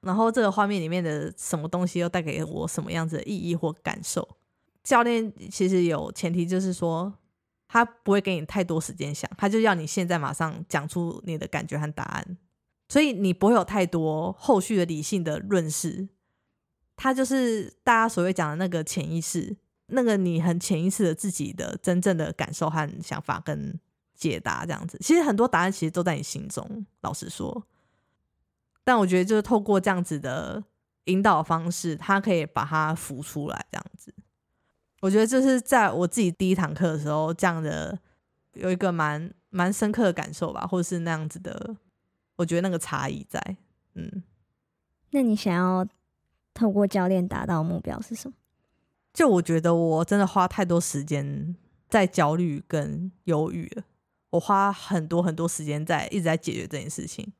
[0.00, 4.26] 然后这个画面里面的什么东西又带给我什么样子的意义或感受？
[4.82, 7.12] 教练其实有前提，就是说
[7.68, 12.38] 他不会给你太多时间想，他就要你现在马上讲出你的感觉和答案，
[12.88, 16.08] 所以你不会有太多后续的理性的论事。
[16.96, 19.54] 他就是大家所谓讲的那个潜意识，
[19.92, 23.78] 那个你很潜意识的自己的真正的感受和想法跟
[24.14, 24.98] 解答这样子。
[25.00, 27.66] 其实很多答案其实都在你心中，老实说。
[28.84, 30.62] 但我觉得就是透过这样子的
[31.04, 34.14] 引导方式，他可以把它浮出来这样子。
[35.00, 37.98] 我觉得这是在我自己第一堂课的时候，这样的
[38.54, 41.76] 有一个蛮蛮深刻的感受吧，或者是那样子的，
[42.36, 43.56] 我觉得那个差异在。
[43.94, 44.22] 嗯，
[45.10, 45.86] 那你想要？
[46.52, 48.34] 透过教练达到目标是什么？
[49.12, 51.56] 就我觉得我真的花太多时间
[51.88, 53.84] 在焦虑跟忧郁了。
[54.30, 57.32] 我花很多很多时间在一直在解决这件事情，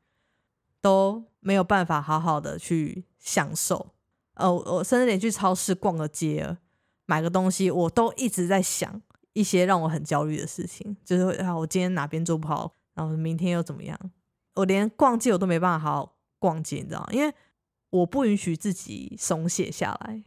[0.81, 3.95] 都没有办法好好的去享受。
[4.35, 6.57] 呃，我甚至连去超市逛个街，
[7.07, 9.01] 买个东西，我都一直在想
[9.35, 13.99] 一些让我很焦虑的事情，就是啊，我今天哪边做不好，然后明天又怎么样？
[14.55, 17.09] 我连逛街我都没办法好好逛街，你知道吗？
[17.13, 17.33] 因为
[17.91, 20.25] 我不允许自己松懈下来，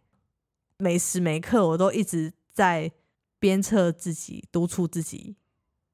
[0.78, 2.92] 每时每刻我都一直在
[3.40, 5.36] 鞭策自己、督促自己，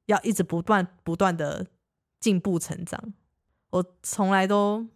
[0.06, 1.66] 要一直不断不断的
[2.18, 3.12] 进步成长。
[3.70, 4.86] 我从来都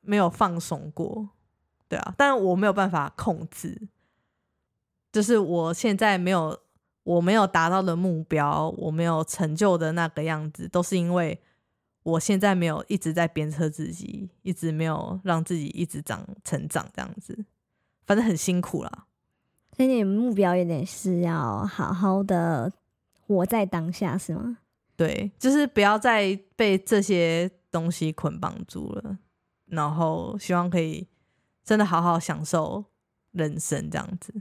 [0.00, 1.30] 没有放松过，
[1.88, 3.88] 对啊，但我没有办法控制，
[5.12, 6.58] 就是我现在没有
[7.02, 11.40] 我没有达到的目标，我没有成就的那个样子，都是因为。
[12.06, 17.44] 我现在没有一直在鞭策自己，一直没有让自己一直长成长这样子，
[18.06, 19.08] 反正很辛苦啦。
[19.76, 22.72] 所以你的目标有点是要好好的
[23.26, 24.56] 活在当下，是吗？
[24.96, 29.18] 对，就是不要再被这些东西捆绑住了，
[29.66, 31.06] 然后希望可以
[31.62, 32.82] 真的好好享受
[33.32, 34.32] 人生这样子。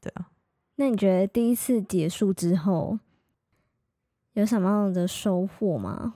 [0.00, 0.30] 对啊，
[0.76, 3.00] 那你觉得第一次结束之后
[4.34, 6.14] 有什么样的收获吗？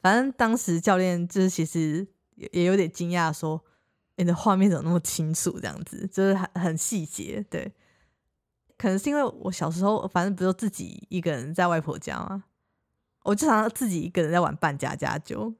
[0.00, 3.62] 反正当时教练就是其实也也有点惊讶，说
[4.16, 5.58] 你的画面怎么那么清楚？
[5.60, 7.44] 这样子就是很很细节。
[7.48, 7.72] 对，
[8.76, 12.44] 可能是因为我小时候反正不就自己一个人在外婆家嘛，
[13.24, 15.54] 我就常常自己一个人在玩扮家家酒。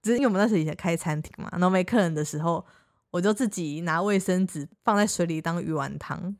[0.00, 2.64] 只是因为我们那时候以前开餐厅嘛，然后没客人的时候，
[3.10, 6.36] 我就自己拿卫生纸放在水里当鱼丸汤，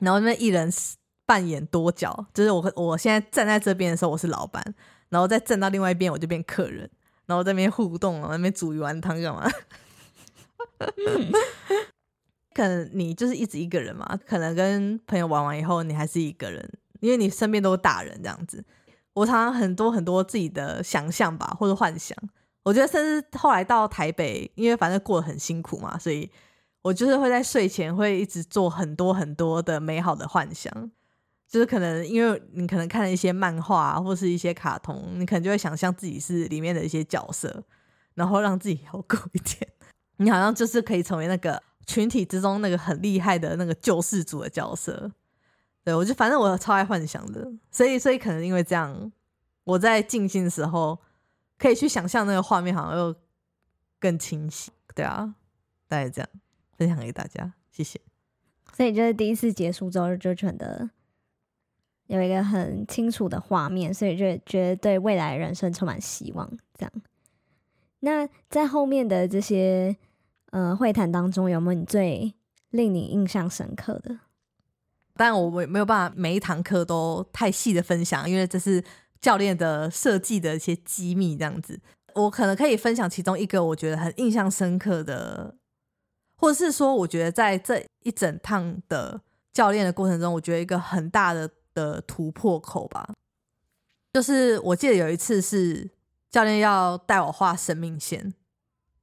[0.00, 0.72] 然后那边一人
[1.26, 4.64] 扮演多角，就是我我现在站在这边的时候我是老板，
[5.10, 6.90] 然后再站到另外一边我就变客人，
[7.26, 9.46] 然后在那边互动，然后那边煮鱼丸汤干嘛？
[12.54, 18.64] 可能你就是一直一个人嘛，可能跟朋友玩完以后，你还是一个人，因为你身边都是大人这样子。
[19.12, 22.16] 我常常很多很多自己的想象吧，或者幻想。
[22.62, 26.30] 我觉得甚至后来到台北，因为反正过得很辛苦嘛，所以
[26.82, 30.90] 我就是会在睡前会一直做很多很多的美好的幻想。
[31.46, 37.62] 就是可能因为你可能看了一些漫画或是一些卡通，你可能就会想象自己是里面的一些角色，
[38.14, 39.70] 然后让自己好过一点。
[40.16, 45.10] 你好像就是可以成为那个群体之中那个很厉害的那个救世主的角色。
[45.82, 49.12] 对我就反正我超爱幻想的，所以所以可能因为这样，
[49.64, 50.98] 我在静心的时候
[51.58, 53.14] 可以去想象那个画面，好像又
[54.00, 54.72] 更清晰。
[54.94, 55.34] 对啊，
[55.86, 56.28] 大概这样
[56.78, 58.00] 分享给大家，谢谢。
[58.72, 60.88] 所以就是第一次结束之后就觉得
[62.06, 66.50] 有一个很清楚的画面，所以就觉得对未来人生充满希望。
[66.78, 66.92] 这样，
[68.04, 69.96] 那在后面的这些
[70.50, 72.34] 呃会谈当中，有没有你最
[72.70, 74.20] 令你印象深刻的？
[75.14, 78.84] 但我没没有办法每一堂课都太细的分享，因为这是
[79.20, 81.80] 教练的设计的一些机密，这样子。
[82.14, 85.56] 我可能可以分享其中一个我觉得很印象深刻的，
[86.36, 89.20] 或者是说，我觉得在这一整趟的
[89.52, 93.08] 教练的过程中，我觉得一个很大的的突破口吧，
[94.12, 95.90] 就是我记得有一次是
[96.34, 98.34] 教练要带我画生命线，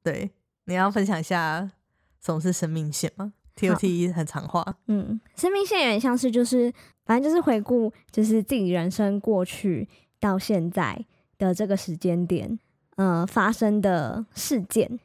[0.04, 0.30] 对，
[0.66, 1.72] 你要分享一下
[2.20, 6.70] 什么是生命线吗？T O T 很常画，嗯，生命线有点像是就是，
[7.06, 9.88] 反正就是回顾，就是自己人生过去
[10.20, 11.06] 到现在
[11.38, 12.60] 的这个时间点，
[12.98, 15.00] 呃，发生的事件，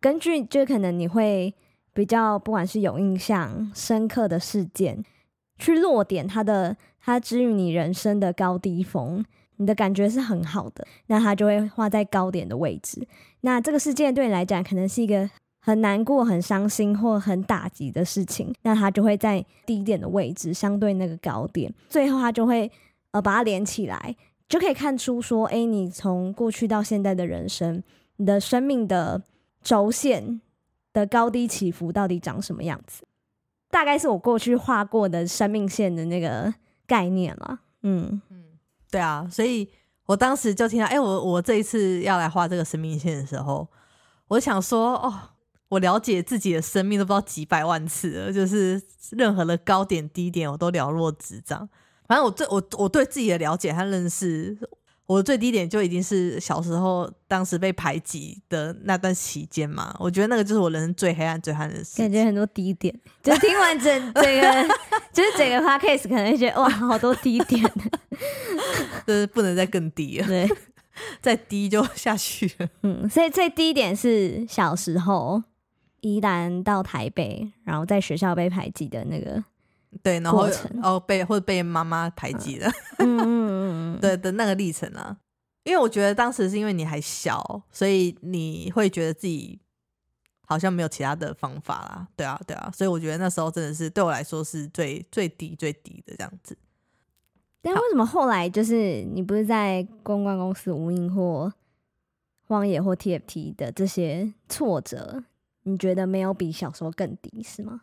[0.00, 1.54] 根据就可能你会
[1.94, 5.02] 比较，不管是有印象深刻的事件，
[5.56, 9.24] 去落点它的，它之于你人生的高低峰，
[9.56, 13.06] 你的感觉是很好的，那它就会画在高点的位置。
[13.40, 15.28] 那这个事件对你来讲，可能是一个。
[15.66, 22.70] 很难过、很伤心或很打击的事情，那他就会在低点的位置，相对那个高点，最后他就会
[23.12, 24.14] 呃把它连起来，
[24.46, 27.82] 就可以看出说，哎，你从过去到现在的人生，
[28.16, 29.22] 你的生命的
[29.62, 30.38] 轴线
[30.92, 33.02] 的高低起伏到底长什么样子？
[33.70, 36.52] 大概是我过去画过的生命线的那个
[36.86, 37.60] 概念了。
[37.80, 38.20] 嗯，
[38.94, 39.68] 对啊，所以
[40.06, 43.68] 我当时就听到，哎，我我这一次要来画这个生命线的时候，
[44.28, 45.30] 我想说，哦。
[45.70, 48.80] 我了解自己的生命都不知道几百万次了，就是
[49.10, 51.68] 任何的高点低点我都了若指掌。
[52.06, 54.56] 反正我对我我对自己的了解和认识，
[55.06, 59.94] 我的最低点就已经是小时候当时被排挤的那段期间嘛。
[59.98, 61.98] 我觉得那个就是我人生最黑暗、最黑暗的事。
[61.98, 64.68] 感觉很多低点，就听完整 整个，
[65.12, 67.62] 就是整个 podcast 可能会觉得哇，好多低点，
[69.06, 70.26] 就是不能再更低了。
[70.26, 70.48] 对，
[71.20, 72.68] 再低就下去了。
[72.82, 75.42] 嗯，所以最低点是小时候。
[76.06, 79.42] 宜兰到台北，然后在学校被排挤的那个，
[80.02, 80.48] 对，然后
[80.82, 82.66] 哦被或者被妈妈排挤的，
[82.98, 85.16] 嗯嗯嗯， 对的那个历程啊。
[85.64, 89.58] 因为我觉得当时是因为你还小，所以你会觉得自己
[90.46, 92.06] 好像没有其他的方法啦。
[92.14, 96.56] 对啊，对啊，所以我觉得那时候真的是对我来说是最最低最低的这样子。
[97.62, 101.50] 但为什么后来就是你不是在公关公司无印或
[102.46, 105.24] 荒野或 TFT 的这些挫折？
[105.62, 107.80] 你觉得没有比小时候更低是吗？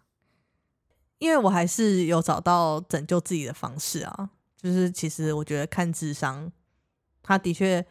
[1.21, 6.51] 因为我还是有找到拯救自己的方式啊，就是其实我觉得看智商，
[7.21, 7.85] 他的确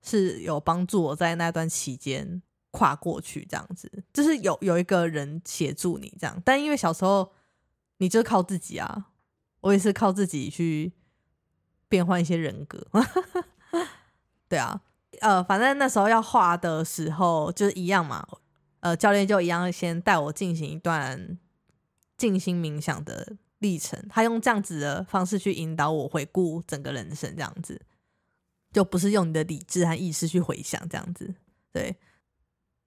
[0.00, 2.40] 是有帮助我在那段期间
[2.70, 6.40] 跨过去，这样子，就是有有一个人协助你这样。
[6.42, 7.30] 但因为小时候
[7.98, 9.08] 你就靠自己啊，
[9.60, 10.90] 我也是靠自己去
[11.86, 12.86] 变换一些人格，
[14.48, 14.80] 对啊，
[15.20, 18.26] 呃，反正那时候要画的时候就是一样嘛。
[18.80, 21.38] 呃，教练就一样先带我进行一段
[22.20, 27.80] 静心冥想的历程，他用这样子的方式去引导我回顾整个人生，这样子
[28.70, 31.34] 就不是用你的理智和意识去回想这样子。
[31.72, 31.96] 对，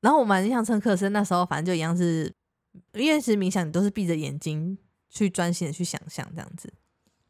[0.01, 2.31] 然后我蛮印象深刻的是那时候，反正就一样是，
[2.93, 4.77] 因为其实冥想你都是闭着眼睛
[5.09, 6.71] 去专心的去想象这样子。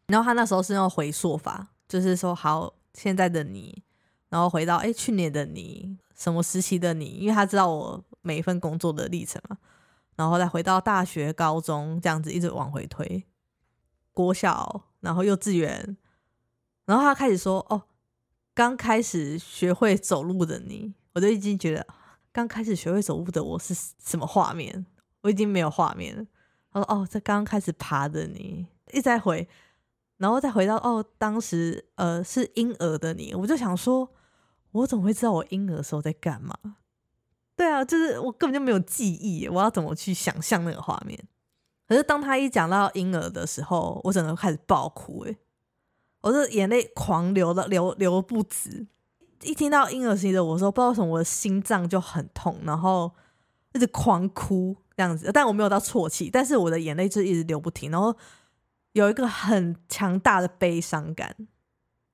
[0.07, 3.81] 然后他那时候是用回溯法，就是说好现在的你，
[4.27, 9.57] 然后回到哎去年的你，什么时期的你，因为他知道我每一份工作的历程嘛，
[10.15, 13.25] 然后再回到大学、高中这样子一直往回推，
[14.11, 15.97] 国小，然后幼稚园，
[16.85, 17.83] 然后他开始说哦，
[18.53, 20.93] 刚开始学会走路的你。
[21.13, 21.85] 我就已经觉得，
[22.31, 23.71] 刚开始学会走路的我是
[24.03, 24.83] 什么画面？
[25.21, 26.25] 我已经没有画面了。
[26.71, 29.47] 他说：“哦，这刚刚开始爬的你，一再回，
[30.17, 34.11] 然后再回到哦，当时呃是婴儿的你。”我就想说，
[34.71, 36.57] 我怎么会知道我婴儿时候在干嘛？
[37.55, 41.17] 对啊，就是我根本就没有记忆，我要怎么去想象那个画面？
[41.87, 45.37] 可是当他一讲到婴儿的时候，我整个开始爆哭，诶，
[46.21, 48.87] 我的眼泪狂流的流流不止。
[49.41, 53.11] 一听到婴儿时的我说，不知道为什么我的心脏就很痛，然后
[53.73, 58.15] 一直狂哭这样子，但我没有到啜泣，但是我的眼泪就一直流不停，然后
[58.93, 61.35] 有一个很强大的悲伤感，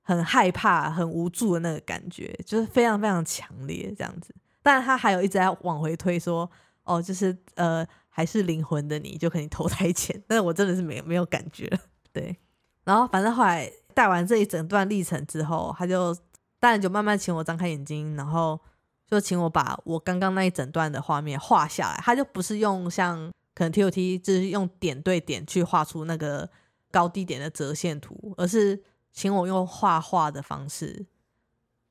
[0.01, 4.33] 很害怕、很无助的那个感觉，就是非常非常强烈这样子。
[4.69, 6.49] 但他还有一直在往回推说，
[6.83, 11.67] 哦，就是呃，还是灵魂的你就可以投胎前，但是我真的是没没有感觉，
[12.13, 12.37] 对。
[12.83, 16.15] 然后反正后来带完这一整段历程之后，他就。
[16.61, 18.59] 当然就慢慢请我张开眼睛，然后
[19.07, 21.97] 就请我把我刚刚那一整段的画面画下来。
[22.03, 26.49] 他就不是用像可能 T O T，就是用点对点去画出那个
[26.91, 31.05] 高低点的折线图，而是请我用画画的方式，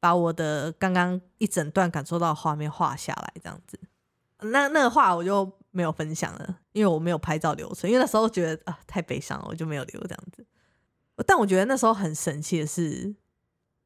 [0.00, 3.32] 把我的刚刚一整段感受到画面画下来。
[3.42, 3.78] 这样子，
[4.40, 10.44] 那那个画我就没有分享了，因为我没有拍照留存，因为那时候觉得啊太悲伤了，我就没有留这样子。
[11.26, 13.14] 但我觉得那时候很神奇的是。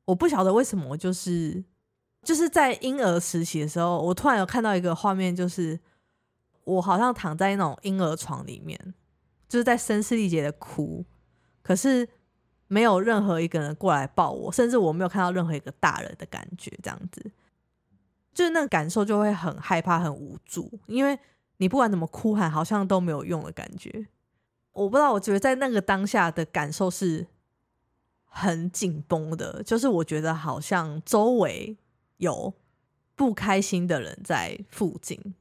[0.04, 1.62] 我不晓得为什么，就是
[2.24, 5.78] 就是在婴儿时期的时候，我突然有看到一个画面，就是
[6.64, 8.76] 我好像躺在那种婴儿床里面，
[9.48, 11.06] 就是在声嘶力竭的哭，
[11.62, 12.06] 可是
[12.72, 17.30] 没有任何一个人过来抱我，甚至我没有看到任何一个大人的感觉，这样子，
[18.32, 21.18] 就是那个感受就会很害怕、很无助，因为
[21.58, 24.06] 你不管怎么哭喊，好像都没有用的感觉。
[24.72, 27.26] 我不知道，我觉得在那个当下的感受是。
[28.34, 31.76] 很紧绷的，就是我觉得好像周围
[32.16, 32.54] 有
[33.14, 35.34] 不开心的人在附近。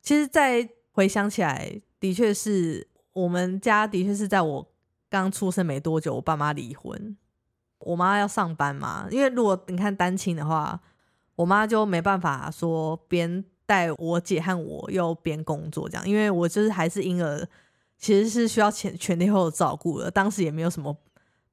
[0.00, 4.71] 其实，在回想起来，的确是我们家的确是在我
[5.20, 7.16] 刚出生没多久，我爸妈离婚，
[7.80, 9.06] 我妈要上班嘛。
[9.10, 10.80] 因为如果你看单亲的话，
[11.36, 17.48] 我妈就没办法说边带我姐和我又边工作这样，因为我就是还是婴儿，
[17.98, 20.10] 其实是需要全全天候的照顾的。
[20.10, 20.96] 当时也没有什么。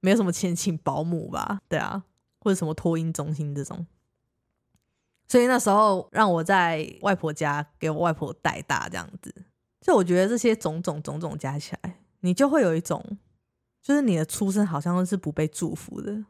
[0.01, 2.01] 没有什么钱请保姆吧，对啊，
[2.39, 3.85] 或者什么托婴中心这种，
[5.27, 9.35] 所以那时候让我在外婆家给我外婆带大这样子，
[9.81, 13.17] 就我觉得这些种种种种加起来，你就会有一种，
[13.89, 16.23] 就是你的出生好像是不被祝福的，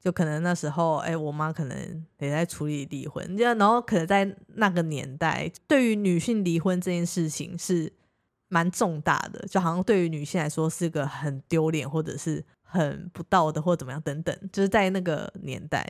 [0.00, 7.92] 就可能那时候，哎，我妈可能也在处理离婚，就然后可能在那个年代，对于女性离婚这件事情是
[8.48, 12.42] 蛮重大的，就好像对于女性来说是个很丢脸，或者是。
[12.72, 15.84] 很不道德或者怎么样等等，就是在那个年代，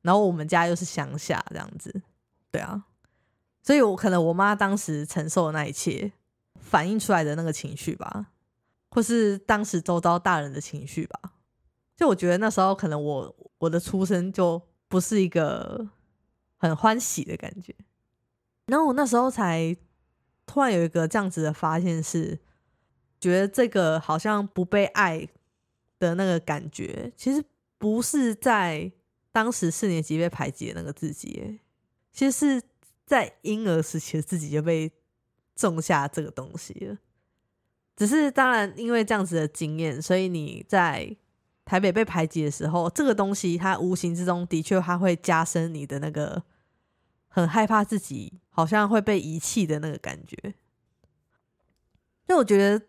[0.00, 2.00] 然后我们家又是乡下这样子，
[2.50, 2.82] 对啊，
[3.62, 6.10] 所以我可能我妈当时承受的那一切，
[6.58, 8.28] 反映出来的那个情绪吧，
[8.98, 11.20] 或是当时周遭大人的情绪吧，
[11.96, 15.86] 就我觉得那时候可能我我的出生就不是一个
[16.56, 17.72] 很欢喜的感觉，
[18.66, 19.76] 然后我那时候才
[20.46, 22.40] 突然有一个这样子的发现，是
[23.20, 25.28] 觉得这个好像不被爱。
[26.00, 27.44] 的那个感觉，其实
[27.76, 28.92] 不是在
[29.32, 31.58] 当时四年级被排挤的那个自己，
[32.12, 32.62] 其实是
[33.04, 34.92] 在婴儿时期的自己就被
[35.56, 36.96] 种下这个东西了。
[37.98, 41.14] 只是当然，因为这样子的经验，所以你在
[41.66, 46.42] 台北被排挤的时候，这个东西它无形之中的确它会加深你的那个
[47.26, 50.54] 很害怕自己好像会被遗弃的那个感觉。
[52.28, 52.86] 那我觉得。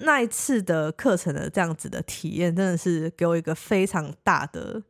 [0.00, 4.80] 那一次的课程的这样子的体验，真的是给我一个非常大的，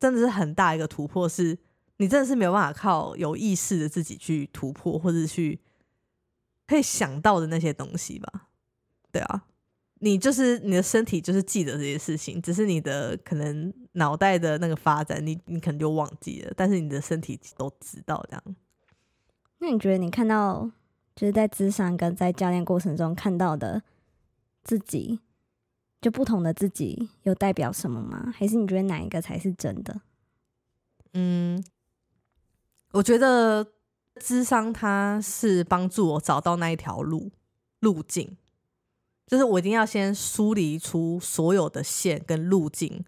[0.00, 1.28] 真的是很大一个突破。
[1.28, 1.56] 是
[1.98, 5.60] 你真的是没有办法靠有意识的自己去突破，或者去
[6.66, 8.48] 可以想到的那些东西吧？
[9.12, 9.44] 对啊，
[10.00, 18.56] 你就是你的身体就是记得这些事情，只是你的可能脑袋的那个发展，你你可能就忘记了，但是你的身体都知道这样。
[19.58, 20.68] 那你觉得你看到
[21.14, 23.82] 就是在智商跟在教练过程中看到的
[24.64, 25.20] 自己，
[26.00, 28.32] 就不同的自己有代表什么吗？
[28.36, 30.00] 还是你觉得哪一个才是真的？
[31.12, 31.62] 嗯，
[32.92, 33.72] 我觉得
[34.16, 37.30] 智商它是帮助我找到那一条路
[37.80, 38.36] 路径，
[39.32, 43.02] 就是我一定要先梳理出所有的线跟路径，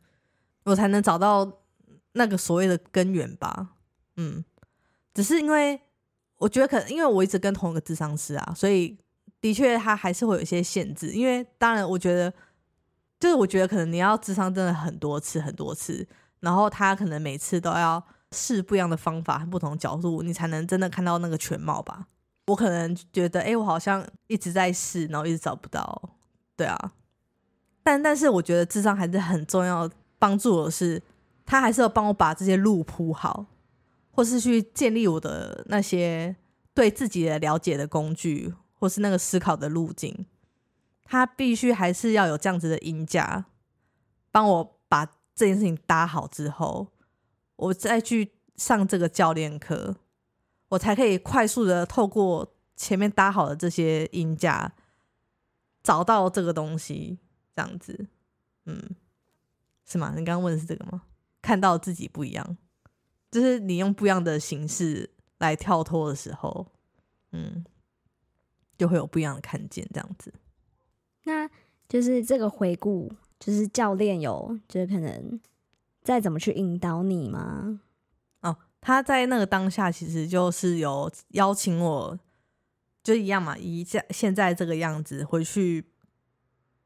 [0.65, 1.61] 我才能找到
[2.13, 3.75] 那个所谓的根源吧。
[4.17, 4.43] 嗯，
[5.13, 5.79] 只是因为
[6.39, 8.97] 我觉得可能因为我一直跟同一个智商师啊，所以
[9.43, 11.13] 的确他还是会有一些限制。
[11.13, 12.33] 因为当然，我觉得
[13.21, 16.09] 就是我觉得可能你要智商真的很多次很多次。
[16.41, 18.03] 然后他可能每次都要
[18.33, 22.07] 试不一样的方法不同角度，你才能真的看到那个全貌吧。
[22.47, 26.14] 我可能觉得，哎，我好像一直在试，然后一直找不到，
[26.57, 26.93] 对啊。
[27.83, 31.03] 但但是我觉得智商还是很重要，帮助我是，
[31.45, 33.47] 他还是要帮我把这些路铺好，
[34.11, 36.35] 或是去建立我的那些
[36.73, 40.27] 对自己的了解的工具，或是那个思考的路径。
[41.05, 43.47] 他必须还是要有这样子的音架，
[44.31, 45.09] 帮我把。
[45.37, 46.87] 这件事情搭好之后，
[47.57, 49.97] 我再去上这个教练课，
[50.69, 54.73] 我才可以快速的透过前面搭好的这些音架，
[55.85, 57.17] 找到这个东西，
[57.55, 58.09] 这样子，
[58.67, 58.83] 嗯，
[59.87, 60.11] 是吗？
[60.17, 61.03] 你刚刚问的是这个吗？
[61.41, 62.57] 看到自己不一样，
[63.31, 65.09] 就是你用不一样的形式
[65.39, 66.67] 来跳脱的时候，
[67.31, 67.65] 嗯，
[68.77, 70.35] 就会有不一样的看见，这样子。
[71.23, 71.49] 那
[71.89, 73.13] 就是这个回顾。
[73.41, 75.39] 就是教练有，就是可能
[76.03, 77.83] 再怎么去引导你吗？
[78.41, 82.19] 哦，他在那个当下其实就是有邀请我，
[83.05, 85.85] 就一样嘛，以现现在这个样子回去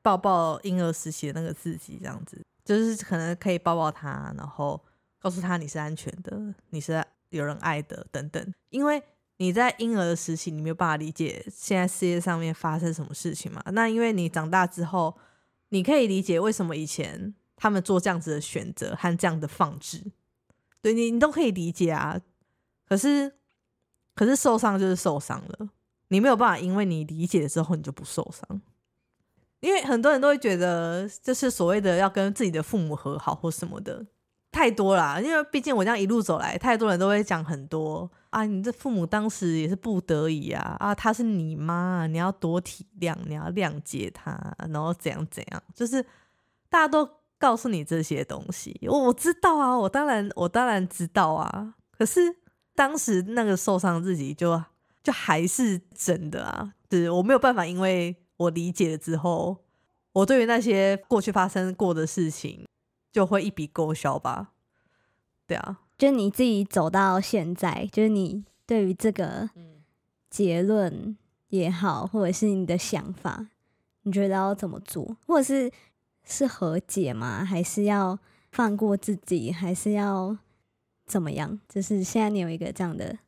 [0.03, 4.79] 抱抱婴儿时期的那个自己，这样子，就是可能可以抱抱他，然后
[5.19, 8.55] 告诉他你是安全的，你是有人爱的等等。
[8.69, 9.03] 因为
[9.39, 13.62] 你在婴儿的时期，你没有办法理解现在世界上面发生什么事情嘛。
[13.73, 15.16] 那因为你长大之后。
[15.71, 20.03] 你可以理解为什么以前他们做这样子的选择和这样的放置，
[20.81, 22.19] 对你你都可以理解啊。
[22.89, 23.31] 可是，
[24.14, 25.69] 可是受伤就是受伤了，
[26.09, 28.61] 你没有办法因为你理解之后你就不受伤。
[29.61, 34.06] 因为很多人都会觉得，就是所谓的要跟自己的父母和好或什么的。
[34.50, 38.44] 太多了，因为毕竟我这样一路走来，太多人都会讲很多啊。
[38.46, 46.02] 你这父母当时也是不得已啊，啊，她是你妈，你要多体谅，你要谅解她，然后怎样怎样，就是
[46.70, 48.74] 大家都告诉你这些东西。
[48.88, 51.74] 我我知道啊，我当然我当然知道啊。
[51.90, 52.20] 可是
[52.74, 54.61] 当时那个受伤自己就
[55.09, 59.56] 就还是真的啊，就是我没有办法，因为我理解了之后，
[60.12, 62.66] 我对于那些过去发生过的事情。
[63.11, 64.52] 就会一笔勾销吧，
[65.46, 69.48] 对啊，就你自己走到现在，就是你对于这个
[70.28, 71.16] 结论
[71.48, 73.48] 也好，或者是你的想法，
[74.02, 75.72] 你觉得要怎么做，或者是
[76.22, 77.42] 是和解吗？
[77.42, 78.18] 还是要
[78.52, 79.50] 放过自己？
[79.50, 80.36] 还是要
[81.06, 81.59] 怎么样？
[81.66, 83.18] 就是现在你有一个这样的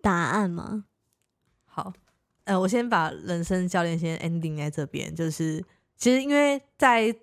[0.00, 0.86] 答案吗？
[2.50, 5.64] 呃，我先把人生教练先 ending 在这边，就是
[5.96, 7.16] 其实因为在。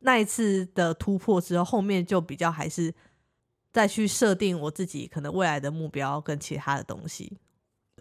[0.00, 2.94] 那一次的突破之后，后面就比较还是
[3.72, 7.36] 再去设定我自己可能未来的目标跟其他的东西，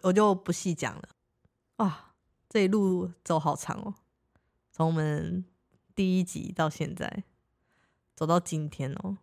[0.03, 1.09] 我就不细讲了。
[1.77, 2.13] 哇，
[2.47, 3.95] 这一路走好长哦，
[4.71, 5.43] 从我们
[5.95, 7.23] 第一集到现在
[8.15, 9.17] 走到今天哦。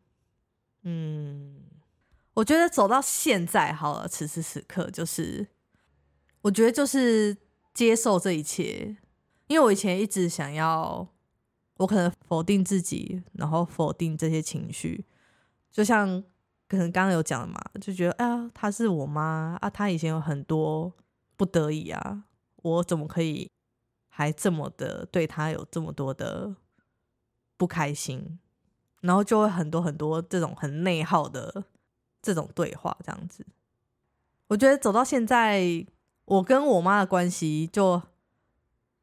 [0.82, 1.62] 嗯，
[2.32, 5.46] 我觉得走到现在好了，此时此刻就是
[6.44, 7.36] 我觉得就是
[7.72, 8.96] 接受这一切，
[9.48, 11.08] 因为我以前一直想要。
[11.78, 15.04] 我可能否定自己，然后否定这些情绪，
[15.72, 16.22] 就像
[16.68, 20.92] 可能刚刚有讲的嘛，就觉得哎呀，她是我妈啊，她以前有很多
[21.36, 22.26] 不得已啊，
[22.62, 23.50] 我怎么可以
[24.06, 26.54] 还这么的对她有这么多的
[27.56, 28.38] 不开心？
[29.00, 31.64] 然后就会很多很多这种很内耗的
[32.22, 33.44] 这种对话，这样子。
[34.46, 35.84] 我觉得走到现在，
[36.26, 38.02] 我跟我妈的关系就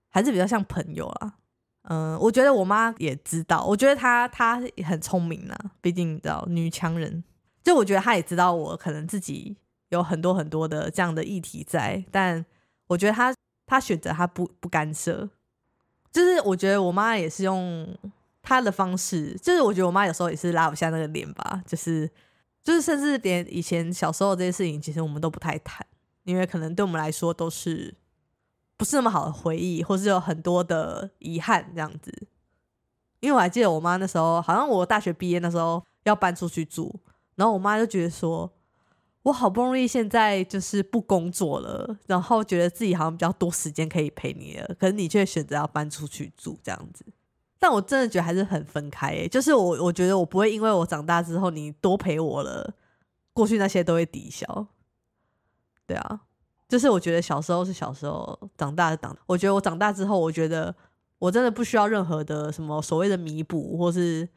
[0.09, 1.35] 还是比较像朋友啦。
[1.83, 7.23] 嗯，我觉得我妈也知道，我觉得她她很聪明呢，毕竟你知道女强人，
[7.63, 9.57] 就我觉得她也知道我可能自己
[9.89, 12.45] 有很多很多的这样的议题在，但
[12.87, 13.33] 我觉得她
[13.65, 15.27] 她选择她不不干涉，
[16.11, 17.97] 就是我觉得我妈也是用
[18.43, 22.07] 她的方式，就是我觉得我妈有时候也是拉不下那个脸吧，就是
[22.63, 25.83] 就是甚至连以前小时候这些事情，其实我们都不太谈，
[26.23, 27.95] 因为可能对我们来说都是。
[28.77, 32.11] 不是那么好的回忆，或是有很多的遗憾这样子。
[33.19, 36.99] 因为我还记得我妈那时候，好像我大学毕业那时候要搬出去住，
[37.35, 38.51] 然后我妈就觉得说
[39.21, 47.05] ：“我好不容易现在就是不工作了，然后觉得自己好像比较多时间可以陪你了，可是你却选择要搬出去住这样子。
[47.59, 52.73] 但我真的觉得还是很分开诶、就是我我觉得我不会因为我长大之后你多陪我了，
[53.31, 54.65] 过去那些都会抵消。
[55.91, 56.21] 对啊，
[56.69, 59.13] 就是我觉得小时候是小时候，长大是长。
[59.25, 60.73] 我觉得我长大之后，我觉得
[61.19, 64.29] 我真的不需要任何的什么所谓的弥补，或是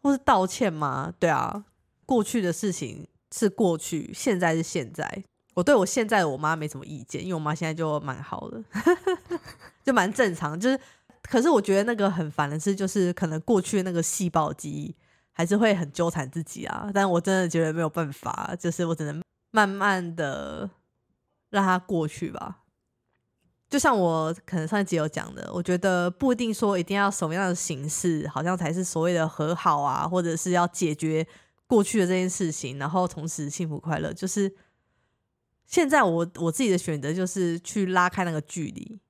[0.00, 1.12] 或是道歉吗？
[1.18, 1.66] 对啊，
[2.06, 5.24] 过去的事情是过去，现在是现在。
[5.52, 8.64] 我对我现在我妈没什么意见，因为我妈现在就蛮好的，
[9.84, 10.58] 就蛮正常。
[10.58, 10.80] 就是，
[11.20, 14.96] 可是我觉得那个很烦的是，就是可能过去那个细胞记忆
[15.34, 16.90] 还是会很纠缠自己啊。
[16.94, 19.22] 但我真的觉得没有办法，就是我只能
[19.54, 20.68] 慢慢的
[21.50, 22.62] 让它过去吧。
[23.70, 31.24] 就像我可能上一集有讲的，我觉得不一定说一定要什么样的形式，好像才是所谓的和好啊，或者是要解决
[31.68, 34.12] 过去的这件事情，然后同时幸福快乐。
[34.12, 34.52] 就是
[35.66, 39.00] 现在我我自己的选择就是去拉开那个距离，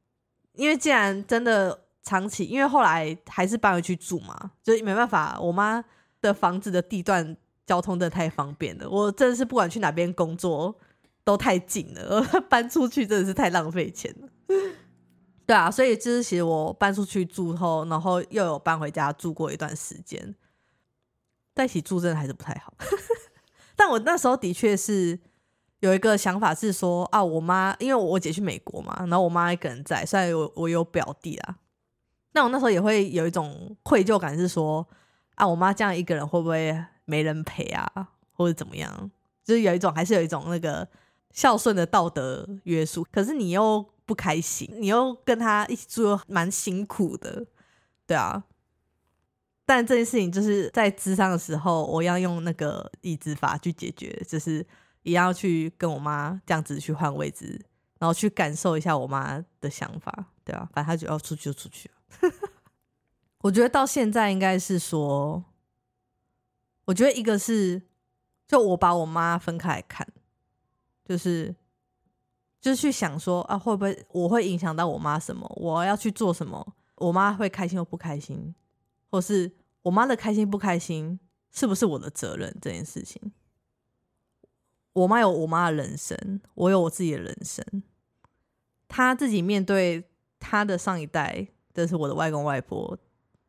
[0.53, 5.83] 因为既然真的长期，因为后来还是搬回去住嘛，就没办法，我妈
[6.21, 7.35] 的房子的地段
[7.67, 10.75] 交通真的太方便了，我真的是不管去哪边工作
[11.25, 14.29] 都太近了， 搬出去真的是太浪费钱了。
[15.47, 20.35] 对啊，所以就是其实我搬出去住后，然后又有搬回家住过一段时间，
[21.55, 22.73] 在一起住真的还是不太好。
[23.77, 25.19] 但我那时候的确是
[25.81, 31.57] 有一个想法是说啊，我妈因为我姐去美国嘛，然后我妈一个人在，虽然我我有表弟啊，
[32.33, 34.87] 但我那时候也会有一种愧疚感，是说
[35.35, 39.11] 啊，我妈这样一个人会不会没人陪啊，或者怎么样？
[39.45, 40.89] 就是有一种还是有一种那个
[41.31, 47.47] 孝顺的道德约束，可是你又不开心，你又跟他一起住，又蛮辛苦的，
[48.07, 48.45] 对啊。
[49.67, 54.67] 但这件事情就是在智商的时候，我要用那个抑制法去解决，就是
[55.03, 57.59] 也要去跟我妈这样子去换位置，
[57.99, 61.91] 然后去感受一下我妈的想法，对啊，反正她就要出去就出去。
[63.41, 65.43] 我觉得到现在应该是说，
[66.85, 67.83] 我觉得一个是，
[68.47, 70.07] 就我把我妈分开来看，
[71.05, 71.55] 就是
[72.61, 75.51] 就是去想说啊，会不会我会影响到我妈什么？
[75.57, 76.75] 我要去做什么？
[76.97, 78.55] 我妈会开心或不开心？
[79.11, 79.51] 或是
[79.83, 81.19] 我妈的开心不开心，
[81.51, 82.57] 是不是我的责任？
[82.61, 83.33] 这件事情，
[84.93, 87.65] 我妈有我妈的人生，我有我自己的人生。
[88.89, 90.09] 她自己面对
[90.39, 92.99] 她的上一代，这是我的外公外婆，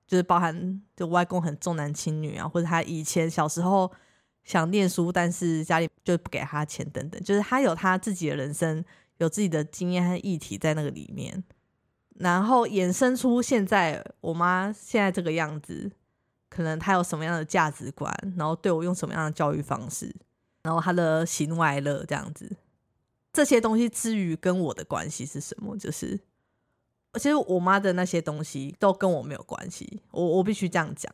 [0.08, 3.92] 就是包含就外公很重男轻女啊，或者他以前小时候
[4.44, 8.84] 想念书，但是家里就不给他钱等等，就是他有他自己的人生，
[9.18, 11.44] 有自己的经验和议题在那个里面。
[12.18, 15.92] 然后衍生出现在我妈现在这个样子，
[16.50, 20.16] 可能她有什么样的价值观，然后对我用什么样的教育方式，
[20.64, 22.56] 然后她的喜怒哀乐这样子，
[23.34, 25.76] 这些东西之于跟我的关系是什么？
[25.76, 26.18] 就是
[27.18, 31.12] 其实我妈的那些东西都跟我没有关系，我我必须这样讲，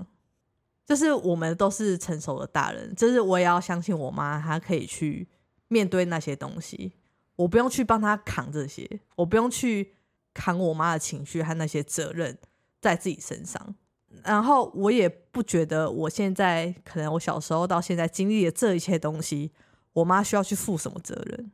[0.86, 5.28] 就是我们都是成熟的大人，就是我也要相信我妈，她可以去
[5.68, 6.94] 面对那些东西，
[7.36, 9.94] 我不用去帮她扛这些，我不用去。
[10.34, 12.38] 扛我妈的情绪和那些责任
[12.80, 13.76] 在自己身上，
[14.24, 19.52] 然后我也不觉得我现在可能我小时候到现在经历了这一切东西，
[19.92, 21.52] 我妈需要去负什么责任，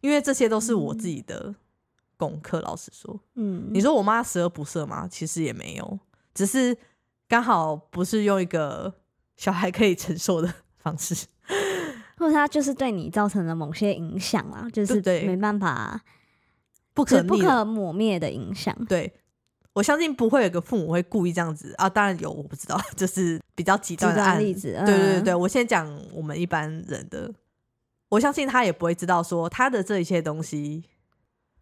[0.00, 1.54] 因为这些都是我自己的
[2.20, 2.60] 功课。
[2.60, 5.08] 老实说，嗯，你说我妈十恶不赦吗？
[5.08, 5.98] 其实也没有，
[6.34, 6.76] 只是
[7.26, 8.92] 刚好不是用一个
[9.36, 11.26] 小孩可以承受的方式，
[12.18, 16.00] 或者他就是对你造成了某些影响啊，就是对没办法。
[16.92, 18.76] 不可不可抹灭的影响。
[18.86, 19.10] 对，
[19.72, 21.88] 我相信不会有个父母会故意这样子啊。
[21.88, 24.72] 当然有，我不知道， 就是比较极端的例子。
[24.84, 27.32] 对对对，我先讲我们一般人的，
[28.08, 30.84] 我相信他也不会知道说他的这一切东西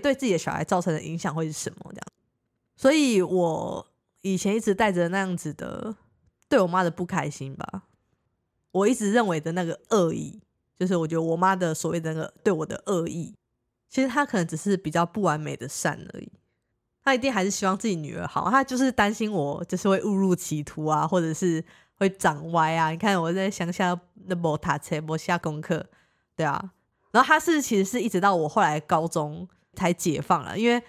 [0.02, 2.06] 对自己的小孩造成的影响会是什么这样。
[2.76, 3.86] 所以我
[4.20, 5.94] 以前一直带着那样子的
[6.48, 7.82] 对我妈的不开心吧，
[8.70, 10.40] 我一直认为的那个恶意，
[10.78, 13.34] 就是我觉得我妈的所谓的那个对我的恶意。
[13.88, 16.30] 其实她可能只是比较不完美的善而已，
[17.02, 21.64] 她一定还是希望自己女儿好，她就是担心我就是会误入歧途啊，或者是
[21.96, 22.90] 会长歪啊。
[22.90, 25.84] 你看我在乡下那波塔车波下功课，
[26.36, 26.72] 对啊，
[27.10, 30.82] 然后他是其实是一直到我后来高中才解放了，因为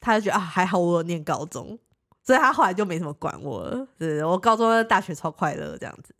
[0.00, 1.78] 他就觉得啊还好我念高中，
[2.22, 3.86] 所以他后来就没什么管我了。
[3.96, 6.14] 对我高中大学超快乐这样子，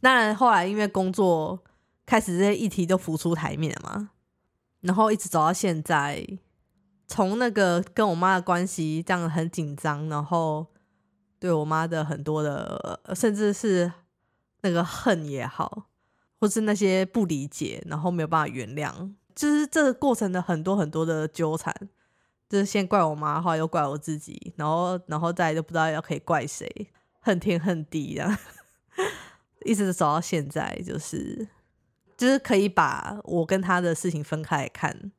[0.00, 1.62] 当然后来因为工作
[2.04, 4.10] 开始这些议题都浮出台面嘛。
[4.80, 6.26] 然后一直走到现在，
[7.06, 10.66] 从那个跟我妈的关系这样很紧张，然后
[11.38, 13.92] 对我妈的很多的，甚至是
[14.62, 15.84] 那个恨也好，
[16.40, 21.74] 或是那些不理解，然后没有办法原谅，就是这个过程的很多很多的纠缠，
[22.48, 26.68] 就是先怪我妈，后来又怪我自己，然后然后再就不知道要可以怪谁，
[27.20, 28.38] 恨天恨地这样，
[29.64, 31.48] 一直走到现在，就是
[32.16, 35.12] 就是可以把我跟他的事情分开来看，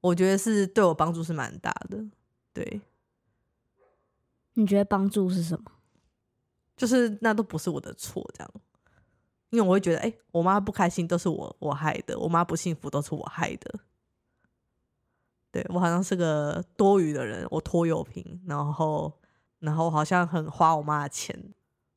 [0.00, 2.04] 我觉得是对我帮助是蛮大的，
[2.52, 2.80] 对。
[4.54, 5.72] 你觉得帮助是什么？
[6.76, 8.52] 就是那都不是我的错，这样，
[9.50, 13.80] 因为我会觉得，哎，我妈不开心都是我我害的，我妈不幸福都是我害的。
[15.52, 19.12] 对我好像是个多余的人，我拖油瓶，然后
[19.58, 21.36] 然后好像很花我妈的钱，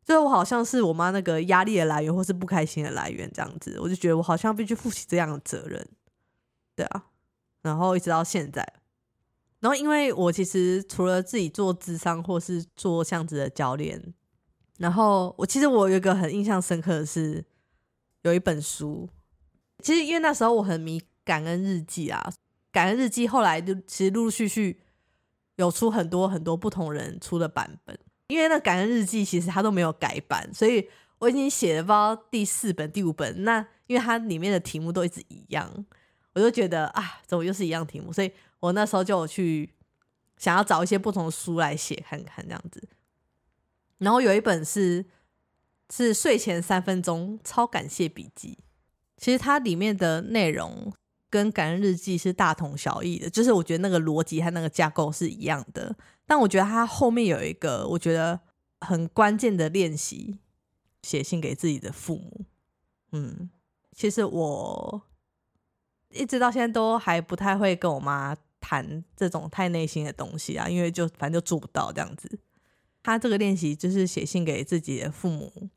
[0.03, 5.87] 就是我好像是我妈那个压力的来源，或是不开心的来源，这样子，我就觉得我好像必须负起这样的责任，
[6.75, 7.05] 对啊，
[7.61, 8.67] 然后一直到现在。
[9.59, 14.13] 然后，因为我其实除了自己做智商或是做巷子的教练，
[14.83, 17.41] 然后我其实我有一个很印象深刻的是，
[18.23, 19.07] 有一本书，
[19.79, 22.21] 其实因为那时候我很迷感恩日记啊，
[22.69, 24.81] 感恩日记后来就其实陆陆续续
[25.55, 30.85] 有出很多很多不同人出的版本，因为那感恩日记其实它都没有改版，所以
[31.19, 35.85] 我已经写了不知道第四本、第五本，那因为它里面的题目都一直一样，
[36.33, 38.31] 我就觉得啊，怎么又是一样题目，所以。
[38.63, 39.69] 我那时候就去
[40.37, 42.81] 想要找一些不同的书来写看看这样子，
[44.03, 45.05] 然后有一本是
[45.89, 48.57] 是睡前三分钟超感谢笔记，
[49.17, 50.91] 其实它里面的内容
[51.29, 55.95] 跟感恩日记是大同小异的，就是我觉得那个逻辑和那个架构是一样的，
[56.25, 58.39] 但我觉得它后面有一个我觉得
[58.81, 60.39] 很关键的练习，
[61.01, 62.45] 写信给自己的父母。
[63.13, 63.49] 嗯，
[63.95, 65.01] 其实我
[66.09, 68.35] 一直到现在都还不太会跟我妈。
[68.65, 72.39] 谈这种太内心的东西啊，因为就反正就做不到这样子。
[73.03, 75.69] 他这个练习就是写信给自己的父母，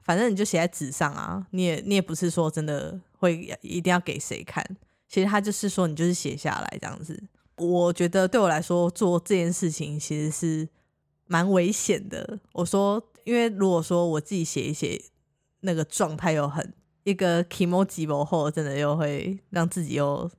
[0.00, 4.64] 反正你就写在纸上啊，你也你也不是说真的会一定要给谁看。
[5.06, 7.22] 其实他就是说你就是写下来这样子。
[7.58, 10.68] 我觉得对我来说做这件事情其实是
[11.26, 12.40] 蛮危险的。
[12.52, 15.00] 我说，因为如果说我自己写一写，
[15.60, 16.72] 那个状态又很
[17.04, 20.30] 一个 emoji 后，真的又会让自己又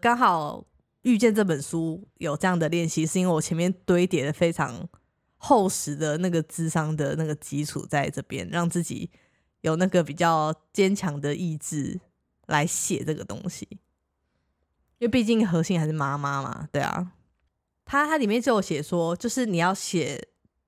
[0.00, 0.64] 刚好。
[1.02, 4.88] 遇见这本书有这样的练习，是因为我前面堆叠的非常
[5.44, 9.10] 厚实的那个智商的那个基础在这边，让自己
[9.60, 12.00] 有那个比较坚强的意志
[12.46, 13.68] 来写这个东西。
[14.98, 17.12] 因为毕竟核心还是妈妈嘛，对啊。
[17.84, 20.26] 他他里面就有写说，就是你要写，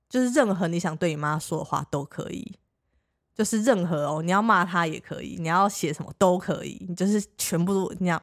[0.09, 2.59] 就是任何你想对你妈说的话都可以，
[3.35, 8.23] 就是任何哦，你要骂他也可以，你要写什么都可以，你就是全部都你要。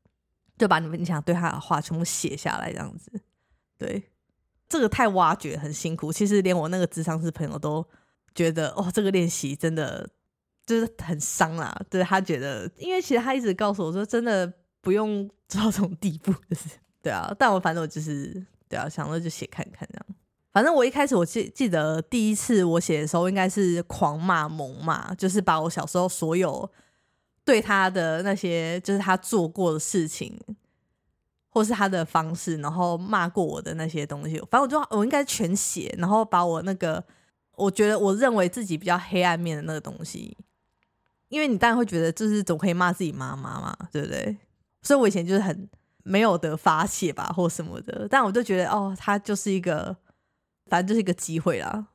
[0.55, 3.11] 就把你们你想对他的话全部写下来，这样子，
[3.75, 4.01] 对，
[4.67, 6.11] 这个太挖掘很辛苦。
[6.11, 7.85] 其实连我那个智商师朋友都
[8.35, 10.09] 觉得，哦，这个练习真的
[10.65, 11.75] 就是很伤啊。
[11.89, 14.51] 对他觉得，因为其实他一直告诉我说，真的
[14.81, 16.69] 不用做到这种地步，就是
[17.01, 17.33] 对啊。
[17.37, 20.05] 但我反正我就是对啊，想着就写看看这样。
[20.51, 26.69] 反正我一开始我记记得第一次我写的时候，应该是狂骂猛骂，就是把我小时候所有。
[27.45, 30.39] 对他的那些，就是他做过的事情，
[31.53, 37.01] 或是他的方式，然后骂过我的那些东西，反正我就我应该全写，然后把我那个
[37.55, 40.35] 我觉得我认为自己比较黑暗面的那个东西，
[41.29, 44.35] 因为你当然会觉得就是总可以骂自己妈妈嘛，对不对？
[44.81, 45.69] 所以我以前就是很
[46.01, 49.95] 没有得发泄吧，或什么的，但我就觉得哦，他就是一个，
[50.65, 51.85] 反正就是一个机会啦。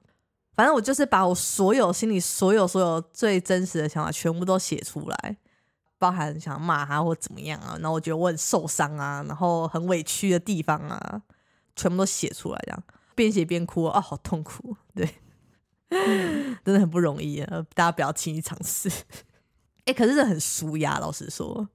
[0.54, 5.36] 反正我就是把我所有心里所有所有最真实的想法全部都写出来，
[5.99, 11.22] 包含想骂他或怎么样啊，然后我觉得我很受伤啊，然后很委屈的地方啊，
[11.76, 12.82] 全部都写出来，这样
[13.14, 15.09] 边写边哭啊，好痛苦， 对，
[16.64, 18.90] 真的很不容易啊，大家不要轻易尝试。
[19.84, 21.68] 哎，可是这很舒压，老实说，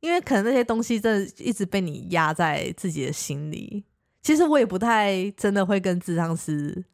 [0.00, 3.84] 因为可能那些东西真的一直被你压在自己的心里。
[4.22, 6.84] 其实我也不太真的会跟智商师。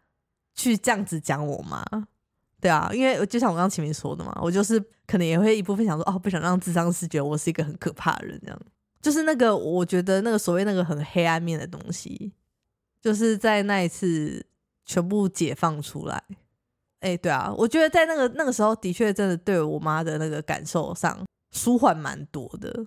[0.54, 1.82] 去这样子讲我妈，
[2.62, 8.60] 对啊，因为就像我刚刚前面说的嘛，我就是可能也会一部分想说，哦，不想让智商师觉我是一个很可怕的人，这样，
[9.02, 12.32] 就是那个我觉得那个所谓那个很黑暗面的东西，
[13.00, 14.46] 就是在那一次
[14.84, 16.22] 全部解放出来。
[17.00, 21.18] 哎，对啊，我觉得在那个那个时候的确真的对我妈的那个感受上
[21.50, 22.86] 舒缓蛮多的，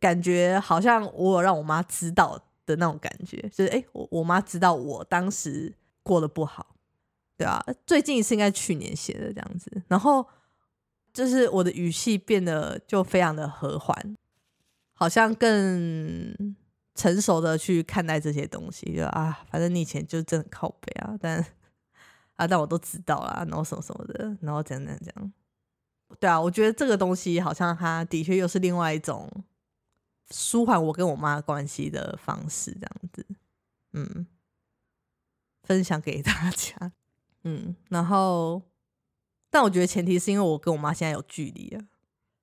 [0.00, 6.74] 感觉好像我有让我妈知道的那种感觉，就是哎，我我妈知道我当时过得不好。
[7.40, 10.28] 对啊，最近一次应该去年写的这样子，然后
[11.10, 14.14] 就是我的语气变得就非常的和缓，
[14.92, 16.36] 好像更
[16.94, 21.42] 成熟的去看待这些东西，就啊，反正你以前就真的靠背啊，但
[22.36, 25.32] 啊，但我都知道啦，然后什么什么的，然后怎样怎样，
[26.18, 29.26] 对啊，我觉得这个东西好像它的确又是另外一种
[30.30, 33.26] 舒缓我跟我妈关系的方式，这样子，
[33.94, 34.26] 嗯，
[35.62, 36.92] 分享给大家，
[37.44, 38.62] 嗯，然后，
[39.48, 41.82] 但我觉得前提是因为我跟我妈现在有距离了，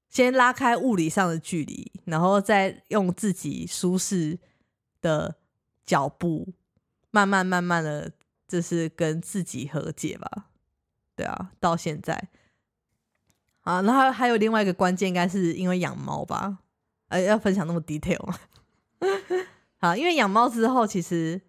[0.09, 4.39] 先拉开物理上的距离，然后再用自己舒适
[5.01, 5.35] 的
[5.85, 6.53] 脚步，
[7.11, 8.11] 慢慢慢慢的，
[8.47, 10.47] 就是跟自己和解吧，
[11.15, 12.29] 对啊，到现在。
[13.61, 16.59] 啊，然后还有另外一个关键，应该是因为养猫吧？
[17.09, 18.39] 呃，要分享那么 detail 吗？
[19.79, 21.41] 好，因为养猫之后，其实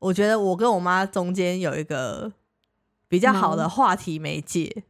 [0.00, 2.32] 我觉得我跟我妈中间有一个
[3.12, 4.84] 比较好的话题媒介。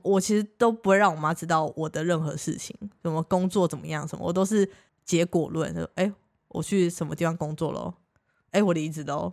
[0.00, 4.66] 我其实都不会让我妈知道我的任何事情，什么工作怎么样，什么我都是
[5.04, 5.74] 结果论。
[5.74, 6.10] 说，哎，
[6.48, 7.92] 我去什么地方工作喽？
[8.52, 9.30] 哎，我离职喽？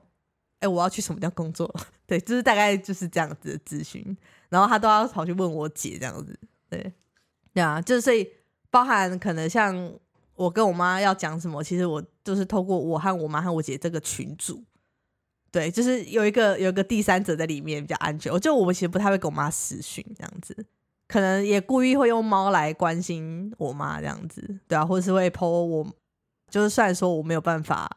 [0.59, 1.73] 哎，我要去什么地方工作？
[2.05, 4.03] 对，就是大概就是这样子的咨询，
[4.49, 6.37] 然后他都要跑去问我姐这样子。
[6.69, 6.91] 对，
[7.53, 8.29] 对啊，就是所以
[8.69, 9.73] 包含可能像
[10.35, 14.61] 我跟我妈要讲什么，其实我就是透过我和我妈和我姐这个群组，
[15.53, 18.33] 对，就是有一个有一个第三者在里面比较安全。
[18.33, 20.65] 我就我们其实不太会跟我妈私讯这样子，
[21.07, 25.87] 可能也故意会用猫来关心我妈这样子，对啊，或者是会剖我，
[26.49, 27.87] 就是虽然说我没有办法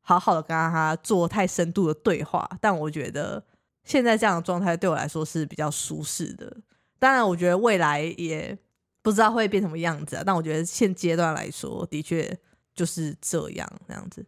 [0.00, 3.44] 好好的跟她做太深度的对话，但我觉得
[3.82, 6.56] 现在这样的状态对我来说是比较舒适的。
[7.00, 8.56] 当然，我觉得未来也
[9.02, 10.22] 不知道会变什么样子啊。
[10.24, 12.38] 但我觉得现阶段来说，的确
[12.72, 14.24] 就是这样这样子。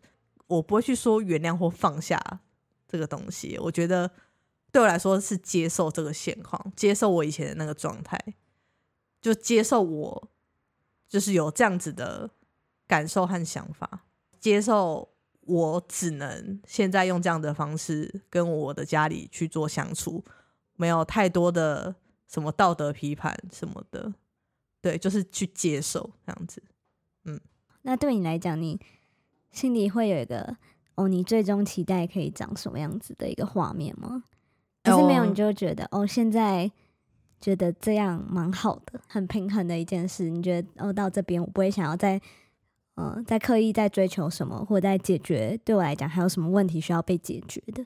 [0.49, 2.21] 我不会去说原谅或放下
[2.93, 3.59] 这个东西。
[3.59, 4.09] 我觉得
[4.71, 8.17] 对我来说是接受这个现况，接受我以前的那个状态，
[9.21, 10.29] 就接受我
[11.09, 12.31] 就是有这样子的
[12.87, 14.05] 感受和想法，
[14.39, 15.09] 接受
[15.41, 20.23] 我只能现在用这样的方式跟我的家里去做相处，
[20.77, 21.97] 没有太多的。
[22.29, 24.11] 什么道德批判什么的，
[24.81, 26.63] 对，就是去接受这样子。
[27.25, 27.39] 嗯，
[27.83, 28.81] 那对你来讲，你
[29.51, 30.57] 心里会有一个
[30.95, 34.25] 哦，你最终期待可以长什么样子的一个画面吗？
[34.85, 36.71] 可是没有，你就觉得哦，现在
[37.41, 40.29] 觉得这样蛮好的，很平衡的一件事。
[40.29, 42.21] 你觉得哦，到这边我不会想要再
[42.97, 47.85] 嗯，再刻意再追求什么，或者在解决对我来讲还有什么问题需要被解决的。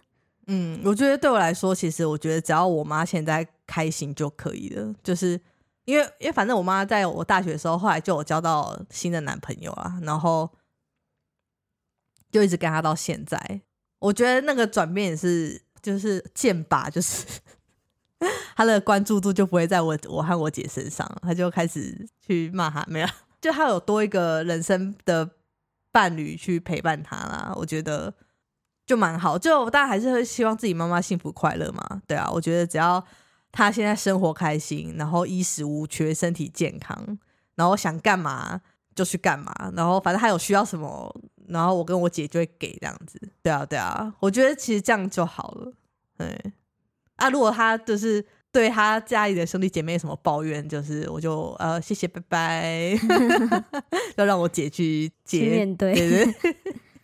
[0.49, 4.95] 嗯，我觉得对我来说，其实我觉得只要我妈现在开心就可以了。
[5.03, 5.41] 就是
[5.85, 10.51] 因为，因为反正我妈在我大学的时候，后来就有交到新的男朋友啊，然后
[12.37, 13.39] 就一直跟他到现在。
[13.99, 17.25] 我觉得那个转变也是，就是剑拔，就是
[18.55, 23.09] 他的关注度就不会在我我和我姐身上，他就开始去骂他，没有，
[23.41, 25.31] 就他有多一个人生的
[25.91, 27.55] 伴侣去陪伴他啦。
[27.57, 28.13] 我觉得。
[28.87, 33.05] 就蛮好，就大家还是会希望自己妈妈幸福快乐嘛，对啊，我觉得只要
[33.51, 37.19] 她现在生活开心，然后衣食无缺，身体健康，
[37.57, 38.61] 然后想干嘛
[38.95, 41.13] 就去干嘛，然后反正他有需要什么，
[41.49, 45.73] 然后我跟我姐就会给这样子，对啊，对啊，我觉得其实这样就好了，
[46.17, 46.53] 对
[47.17, 52.99] 啊，如果他就是对他家里的兄弟姐妹有什么抱怨，就是我就呃谢谢拜拜，
[54.17, 55.95] 要让我姐去接面对。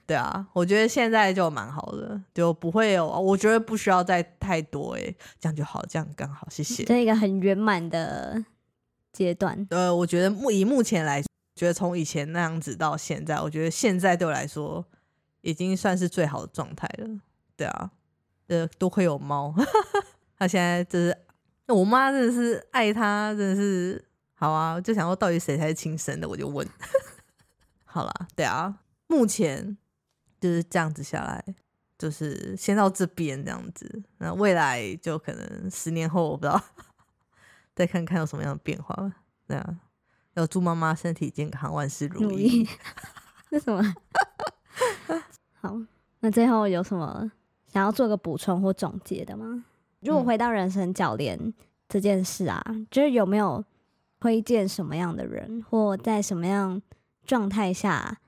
[0.05, 6.83] 对啊，我觉得现在就蛮好的，就不会有，我觉得不需要再太多，哎，这样就好，这样刚好，谢谢。
[6.83, 8.45] 这一个很圆满的
[9.13, 9.65] 阶段。
[9.71, 11.23] 呃，我觉得目以目前来，
[11.55, 14.85] 觉得从以前那样子到现在，我觉得现在对我来说
[15.41, 17.09] 已经算是最好的状态了。
[17.57, 17.91] 对啊，
[18.49, 19.55] 呃，多亏有猫，
[20.39, 21.17] 他现在就是，
[21.69, 26.67] 我妈真的是爱他，真的是好啊，就想说到底谁才是亲生的，我就问。
[27.85, 29.77] 好了，对啊，目前。
[30.41, 31.55] 就是这样子下来，
[31.97, 34.03] 就是先到这边这样子。
[34.19, 36.61] 那未来就可能十年后，我不知道，
[37.77, 39.13] 再看看有什么样的变化。
[39.47, 39.77] 对啊，
[40.35, 42.69] 要祝妈妈身体健康，万事如意。
[43.51, 43.83] 那 什么？
[45.61, 45.79] 好，
[46.21, 47.31] 那最后有什么
[47.67, 49.65] 想要做个补充或总结的吗？
[50.01, 51.55] 如果回到人生教练
[51.89, 53.65] 这件事啊，就是有没有
[54.19, 56.81] 推荐什么样的人，或在什么样
[57.25, 58.19] 状态下？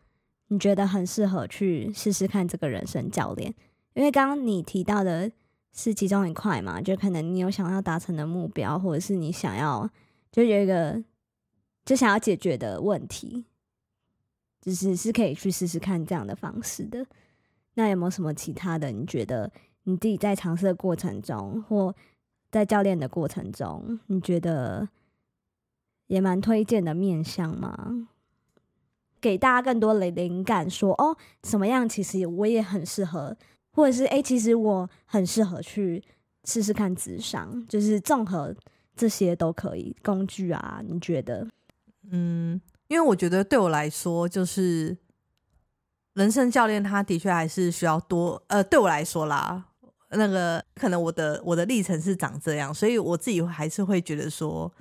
[0.49, 3.53] 你觉得很适合去试试看这个人生教练，
[3.95, 5.33] 因为刚刚你提到的
[5.73, 9.89] 是其中一块嘛，就可能你有想要达成的目标，或者是你想要
[10.31, 11.03] 就有一个
[11.85, 13.45] 就想要解决的问题，
[14.61, 17.07] 就是是可以去试试看这样的方式的。
[17.75, 18.91] 那有没有什么其他的？
[18.91, 21.95] 你觉得你自己在尝试的过程中，或
[22.51, 24.89] 在教练的过程中，你觉得
[26.07, 28.09] 也蛮推荐的面向吗？
[29.21, 33.37] 给大家更多的灵感，说哦，什么样其实我也很适合，
[33.73, 36.03] 或者是哎，其实我很适合去
[36.45, 38.55] 试试看智商，就是综合
[38.95, 40.81] 这些都可以工具啊？
[40.87, 41.49] 你觉得？
[42.11, 44.97] 嗯，因为我觉得对我来说，就是
[46.15, 49.65] 人生教练，他的确还是需要多呃，对我来说啦，
[50.11, 54.73] 那个可能我的我的历程是长这样，所以我自己还是会觉得说，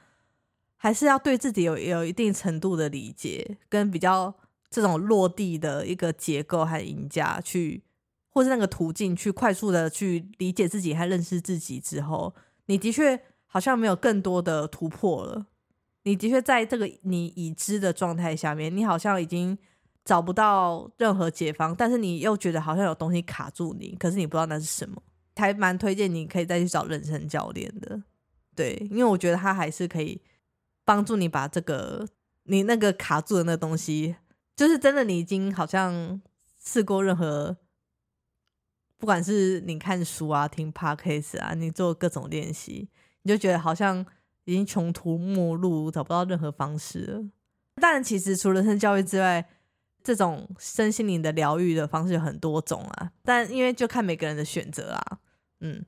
[0.77, 4.33] 还是要对自己有有一定程度的理解，跟比较
[4.69, 7.83] 这种落地的一个结构和赢家去，
[8.29, 15.47] 或是那个途径去快速的去理解自己和认识自己之后，你的确好像没有更多的突破了。
[16.03, 19.57] 你的确在这个你已知的状态下面，你好像已经
[20.03, 25.01] 找不到任何解方，但是你又觉得好像有东西卡住你，可是你不知道那是什么，
[25.37, 28.03] 还蛮推荐你可以再去找人生教练的，
[28.53, 30.21] 对，因为我觉得他还是可以
[30.83, 32.05] 帮助你把这个
[32.43, 34.17] 你那个卡住的那个东西，
[34.57, 36.21] 就是真的你已经好像
[36.61, 37.55] 试过任何，
[38.97, 42.89] 不管是你看书啊、听 podcast 啊，你做各种练习，
[43.21, 44.05] 你就觉得好像。
[44.45, 47.23] 已经穷途末路，找不到任何方式了。
[47.75, 49.43] 但其实除了人生教育之外，
[50.03, 53.11] 这种身心灵的疗愈的方式有很多种啊。
[53.23, 55.19] 但因为就看每个人的选择啦，
[55.61, 55.83] 嗯，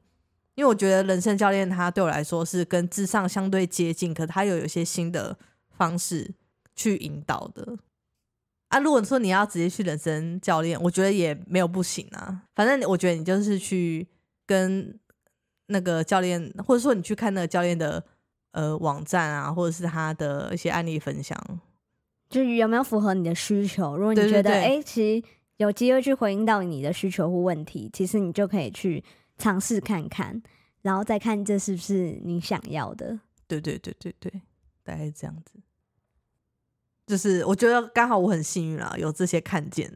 [0.56, 5.38] 因为我觉得人生教练他对我来说是跟智上相对接近，可他又有一些新的
[5.70, 6.34] 方式
[6.76, 7.78] 去引导的。
[8.70, 12.44] 啊，如果说你要直接去人生教练，我觉得也没有不行啊。
[12.56, 14.08] 反正我觉得你就是去
[14.48, 14.98] 跟
[15.68, 18.04] 那个教练，或者说你去看那个教练的。
[18.56, 21.38] 呃，网站啊，或者是他的一些案例分享，
[22.30, 23.98] 就有没有符合你的需求？
[23.98, 25.28] 如果你觉得哎，其实
[25.58, 29.04] 有机会去回应到你的需求或问题，其实你就可以去
[29.38, 30.42] 尝试看看，
[30.84, 33.20] 然后再看这是不是你想要的。
[33.46, 34.32] 对对对对对，
[34.86, 35.60] 大概是这样子。
[37.08, 39.94] 就是我觉得刚好我很幸运啦，有这些看见。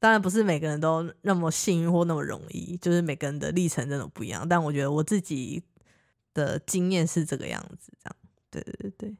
[0.00, 4.44] 当然不是每个人都那么幸运或那么容易，就是每个人的历程真的不一样。
[4.48, 5.62] 但我觉得我自己。
[6.32, 8.16] 的经验是这个样子，这样，
[8.50, 9.16] 对对对，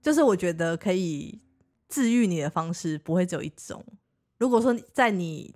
[0.00, 1.40] 就是我觉得可以
[1.88, 3.84] 治愈你的方式不会只有一种。
[4.38, 5.54] 如果说在你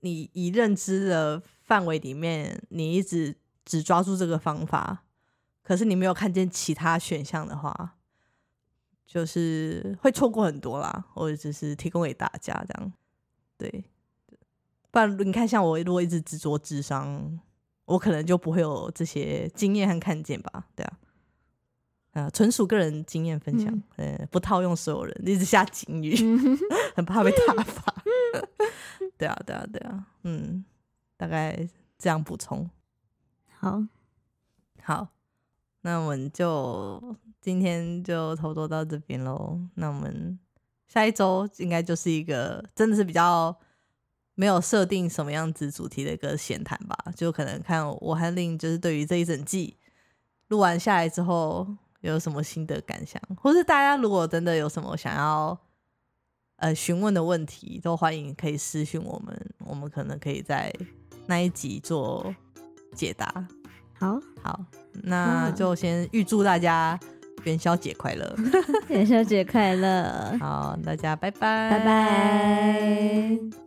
[0.00, 5.04] 你以认知的范围里面，你一直只抓住这个方法，
[5.62, 7.96] 可是你没有看见其他选项的话，
[9.06, 11.06] 就是会错过很多啦。
[11.14, 12.92] 我只是提供给大家这样，
[13.56, 13.84] 对，
[14.90, 17.40] 不然你看，像我如果一直执着智商。
[17.86, 20.98] 我可能就不会有这些经验和看见吧，对啊，
[22.12, 26.14] 啊，纯属个人经验分享，呃，不套用所有人，一直下警语，
[26.96, 27.94] 很怕被打发。
[29.18, 30.64] 对啊，对啊，对啊，嗯，
[31.16, 31.68] 大概
[31.98, 32.68] 这样补充。
[33.58, 33.82] 好，
[34.82, 35.08] 好，
[35.82, 39.60] 那我们就今天就差不多到这边喽。
[39.74, 40.38] 那我们
[40.88, 43.54] 下一周应该就是一个真的是比较。
[44.34, 49.76] 没有设定什么样子主题的一个闲谈吧，就可能看我和令就是对于这一整季
[50.48, 51.66] 录完下来之后
[52.00, 55.56] 有什么新的感想，或是大家如果真的有什么想要
[56.56, 60.72] 呃询问的问题，都欢迎可以私讯我们，我们可能可以在
[61.26, 62.34] 那一集做
[62.94, 63.46] 解答。
[63.98, 64.60] 好，好，
[65.04, 66.98] 那就先预祝大家
[67.44, 68.36] 元宵节快乐，
[68.90, 73.63] 元宵节快乐，好，大家拜拜，拜拜。